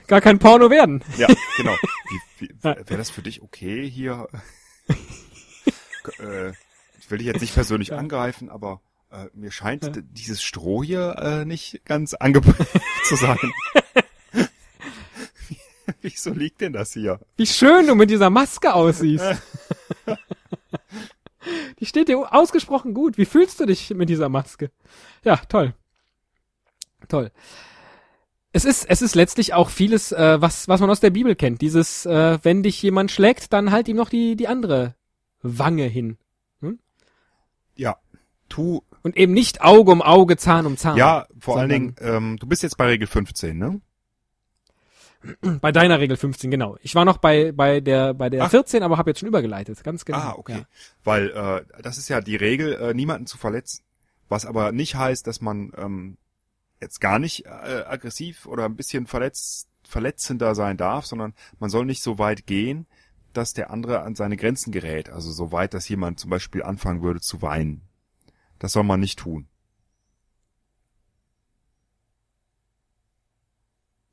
[0.08, 1.04] gar kein Porno werden.
[1.17, 1.76] Ja, genau.
[2.62, 4.28] Wäre das für dich okay hier?
[6.20, 6.50] äh,
[7.00, 11.15] ich will dich jetzt nicht persönlich angreifen, aber äh, mir scheint d- dieses Stroh hier
[11.20, 12.67] äh, nicht ganz angebracht
[13.06, 13.38] zu sein.
[16.02, 17.20] Wieso liegt denn das hier?
[17.38, 19.24] Wie schön du mit dieser Maske aussiehst.
[21.80, 23.17] Die steht dir ausgesprochen gut.
[23.17, 24.72] Wie fühlst du dich mit dieser Maske?
[25.24, 25.74] Ja, toll.
[27.08, 27.32] Toll.
[28.52, 31.62] Es ist, es ist letztlich auch vieles, äh, was, was man aus der Bibel kennt.
[31.62, 34.96] Dieses, äh, wenn dich jemand schlägt, dann halt ihm noch die, die andere
[35.41, 36.17] Wange hin.
[37.76, 37.98] Ja,
[38.50, 38.82] tu.
[39.08, 40.98] Und eben nicht Auge um Auge, Zahn um Zahn.
[40.98, 43.80] Ja, vor allen Dingen, ähm, du bist jetzt bei Regel 15, ne?
[45.62, 46.78] Bei deiner Regel 15, genau.
[46.82, 48.50] Ich war noch bei, bei der, bei der Ach.
[48.52, 49.82] 14, aber habe jetzt schon übergeleitet.
[49.82, 50.17] Ganz genau.
[50.17, 50.58] Ah, okay.
[50.58, 50.65] Ja.
[51.06, 53.84] Weil äh, das ist ja die Regel, äh, niemanden zu verletzen.
[54.28, 56.17] Was aber nicht heißt, dass man ähm,
[56.82, 61.86] jetzt gar nicht äh, aggressiv oder ein bisschen verletzt, verletzender sein darf, sondern man soll
[61.86, 62.86] nicht so weit gehen,
[63.31, 65.10] dass der andere an seine Grenzen gerät.
[65.10, 67.87] Also so weit, dass jemand zum Beispiel anfangen würde zu weinen.
[68.60, 69.47] Das soll man nicht tun.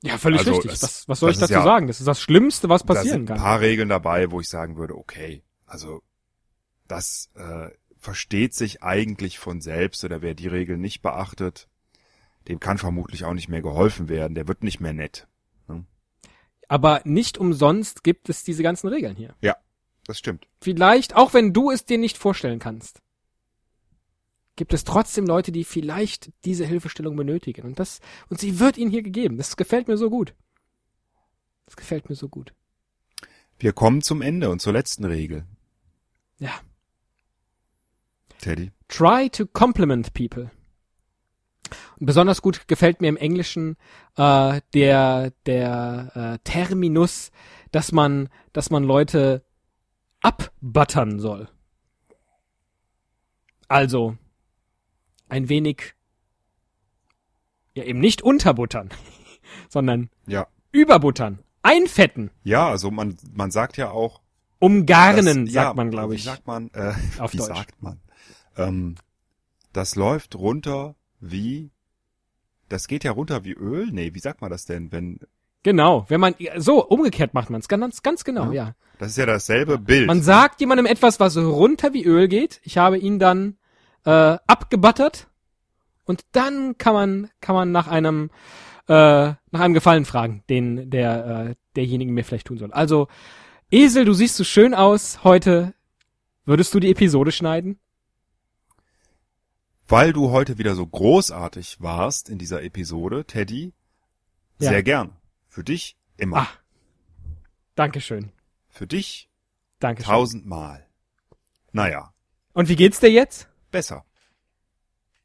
[0.02, 0.70] Ja, völlig Also, richtig.
[0.72, 1.86] das- was, was soll ich dazu ja- sagen?
[1.86, 3.36] Das ist das Schlimmste, was da passieren sind kann.
[3.38, 6.02] ein paar Regeln dabei, wo ich sagen würde, okay, also
[6.86, 11.68] das äh, versteht sich eigentlich von selbst oder wer die Regeln nicht beachtet,
[12.48, 14.34] dem kann vermutlich auch nicht mehr geholfen werden.
[14.34, 15.26] Der wird nicht mehr nett.
[16.66, 19.34] Aber nicht umsonst gibt es diese ganzen Regeln hier.
[19.42, 19.54] Ja,
[20.06, 20.46] das stimmt.
[20.62, 23.00] Vielleicht, auch wenn du es dir nicht vorstellen kannst,
[24.56, 27.62] gibt es trotzdem Leute, die vielleicht diese Hilfestellung benötigen.
[27.62, 29.36] Und das, und sie wird ihnen hier gegeben.
[29.36, 30.34] Das gefällt mir so gut.
[31.66, 32.52] Das gefällt mir so gut.
[33.58, 35.44] Wir kommen zum Ende und zur letzten Regel.
[36.38, 36.52] Ja.
[38.38, 38.72] Teddy.
[38.88, 40.50] Try to compliment people.
[41.98, 43.76] Und besonders gut gefällt mir im Englischen
[44.16, 47.30] äh, der der äh, Terminus,
[47.70, 49.44] dass man dass man Leute
[50.20, 51.48] abbuttern soll.
[53.68, 54.16] Also
[55.28, 55.94] ein wenig
[57.74, 58.90] ja eben nicht unterbuttern,
[59.68, 60.46] sondern Ja.
[60.72, 64.20] überbuttern, einfetten, Ja, also man, man sagt ja auch.
[64.60, 66.24] umgarnen, das- sagt ja, man, glaube Wie ich.
[66.24, 66.70] sagt man?
[66.72, 67.48] Äh, Auf wie Deutsch.
[67.48, 68.00] sagt man?
[68.56, 68.94] Ähm,
[69.72, 71.70] das läuft runter wie.
[72.68, 73.88] Das geht ja runter wie Öl?
[73.90, 74.92] Nee, wie sagt man das denn?
[74.92, 75.18] Wenn.
[75.64, 78.74] Genau, wenn man so umgekehrt macht man es ganz ganz genau, ja.
[78.98, 80.06] Das ist ja dasselbe Bild.
[80.06, 82.60] Man sagt jemandem etwas, was runter wie Öl geht.
[82.62, 83.56] Ich habe ihn dann
[84.04, 85.28] äh, abgebuttert
[86.04, 88.30] und dann kann man kann man nach einem
[88.88, 92.72] äh, nach einem Gefallen fragen, den der äh, derjenige mir vielleicht tun soll.
[92.72, 93.08] Also
[93.70, 95.74] Esel, du siehst so schön aus heute.
[96.44, 97.78] Würdest du die Episode schneiden?
[99.88, 103.72] Weil du heute wieder so großartig warst in dieser Episode, Teddy,
[104.58, 104.70] Ja.
[104.70, 105.16] sehr gern.
[105.48, 106.38] Für dich immer.
[106.38, 106.48] Ah.
[107.74, 108.32] Dankeschön.
[108.68, 109.28] Für dich
[109.80, 110.10] Dankeschön.
[110.10, 110.86] tausendmal.
[111.72, 112.12] Naja,
[112.52, 113.48] Und wie geht's dir jetzt?
[113.74, 114.04] Besser,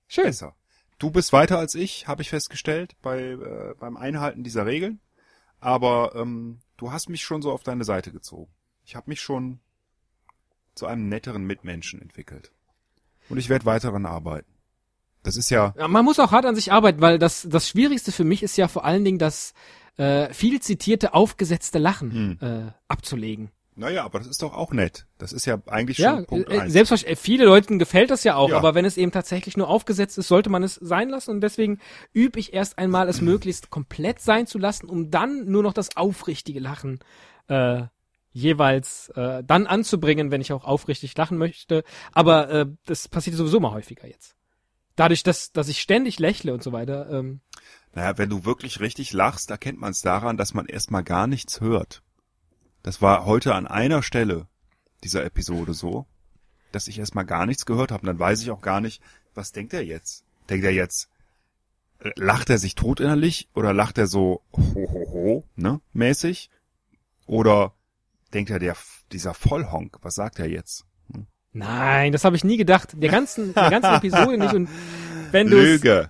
[0.08, 0.26] Schön.
[0.26, 0.56] besser.
[0.98, 5.00] Du bist weiter als ich, habe ich festgestellt, bei, äh, beim Einhalten dieser Regeln.
[5.62, 8.52] Aber ähm, du hast mich schon so auf deine Seite gezogen.
[8.84, 9.60] Ich habe mich schon
[10.76, 12.52] zu einem netteren Mitmenschen entwickelt.
[13.30, 14.52] Und ich werde weiter daran arbeiten.
[15.24, 18.12] Das ist ja, Ja, man muss auch hart an sich arbeiten, weil das, das Schwierigste
[18.12, 19.54] für mich ist ja vor allen Dingen das
[19.98, 23.52] äh, viel zitierte aufgesetzte Lachen äh, abzulegen.
[23.80, 25.08] Naja, aber das ist doch auch nett.
[25.18, 26.74] Das ist ja eigentlich Ja, schon Punkt äh, eins.
[26.74, 28.58] selbstverständlich, viele Leuten gefällt das ja auch, Ja.
[28.58, 31.80] aber wenn es eben tatsächlich nur aufgesetzt ist, sollte man es sein lassen und deswegen
[32.14, 35.98] übe ich erst einmal, es möglichst komplett sein zu lassen, um dann nur noch das
[35.98, 37.00] aufrichtige Lachen
[37.48, 37.84] äh,
[38.32, 41.84] jeweils äh, dann anzubringen, wenn ich auch aufrichtig lachen möchte.
[42.12, 44.36] Aber äh, das passiert sowieso mal häufiger jetzt.
[44.96, 47.42] Dadurch, dass, dass ich ständig lächle und so weiter, ähm,
[47.94, 51.62] Naja, wenn du wirklich richtig lachst, erkennt man es daran, dass man erstmal gar nichts
[51.62, 52.02] hört.
[52.84, 54.48] Das war heute an einer Stelle
[55.04, 56.06] dieser Episode so,
[56.72, 58.02] dass ich erstmal gar nichts gehört habe.
[58.02, 59.02] Und dann weiß ich auch gar nicht,
[59.34, 60.24] was denkt er jetzt?
[60.50, 61.10] Denkt er jetzt,
[62.00, 66.50] äh, lacht er sich tot innerlich oder lacht er so ho ho ho, ne, mäßig?
[67.26, 67.74] Oder
[68.34, 68.76] denkt er der,
[69.12, 70.86] dieser Vollhonk, was sagt er jetzt?
[71.52, 72.94] Nein, das habe ich nie gedacht.
[72.96, 74.54] Der ganzen, der ganzen Episode nicht.
[74.54, 74.70] Und
[75.32, 75.58] wenn du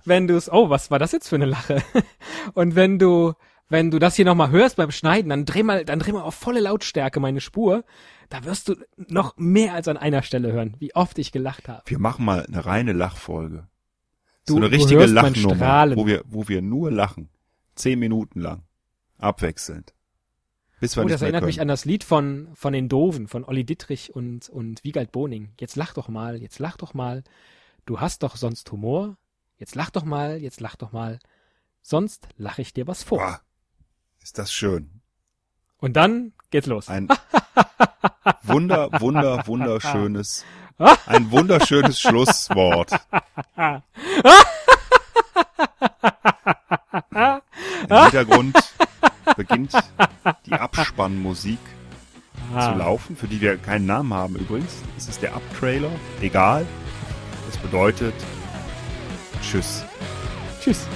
[0.04, 1.82] wenn du es, oh, was war das jetzt für eine Lache?
[2.54, 3.34] Und wenn du,
[3.70, 6.34] wenn du das hier nochmal hörst beim Schneiden, dann dreh mal, dann dreh mal auf
[6.34, 7.84] volle Lautstärke meine Spur.
[8.28, 11.82] Da wirst du noch mehr als an einer Stelle hören, wie oft ich gelacht habe.
[11.86, 13.66] Wir machen mal eine reine Lachfolge.
[14.46, 17.28] Du- so eine richtige Lachnummer, wo wir, wo wir nur lachen.
[17.74, 18.62] Zehn Minuten lang.
[19.18, 19.94] Abwechselnd.
[20.80, 21.48] Bis wir Oh, das erinnert können.
[21.48, 25.52] mich an das Lied von, von den Doven, von Olli Dittrich und, und Wiegald Boning.
[25.60, 27.22] Jetzt lach doch mal, jetzt lach doch mal.
[27.84, 29.16] Du hast doch sonst Humor.
[29.58, 31.18] Jetzt lach doch mal, jetzt lach doch mal.
[31.82, 33.18] Sonst lach ich dir was vor.
[33.18, 33.40] Boah,
[34.22, 35.00] ist das schön.
[35.78, 36.88] Und dann geht's los.
[36.88, 37.08] Ein
[38.42, 40.44] wunder, wunder, wunderschönes,
[41.06, 42.92] ein wunderschönes Schlusswort.
[43.56, 43.82] Im
[48.02, 48.56] Hintergrund
[49.36, 49.72] beginnt
[50.46, 51.58] die Abspannmusik
[52.52, 52.72] Ah.
[52.72, 54.72] zu laufen, für die wir keinen Namen haben übrigens.
[54.98, 55.90] Es ist der Abtrailer.
[56.20, 56.66] Egal.
[57.46, 58.14] Das bedeutet
[59.40, 59.84] Tschüss.
[60.60, 60.88] Tschüss.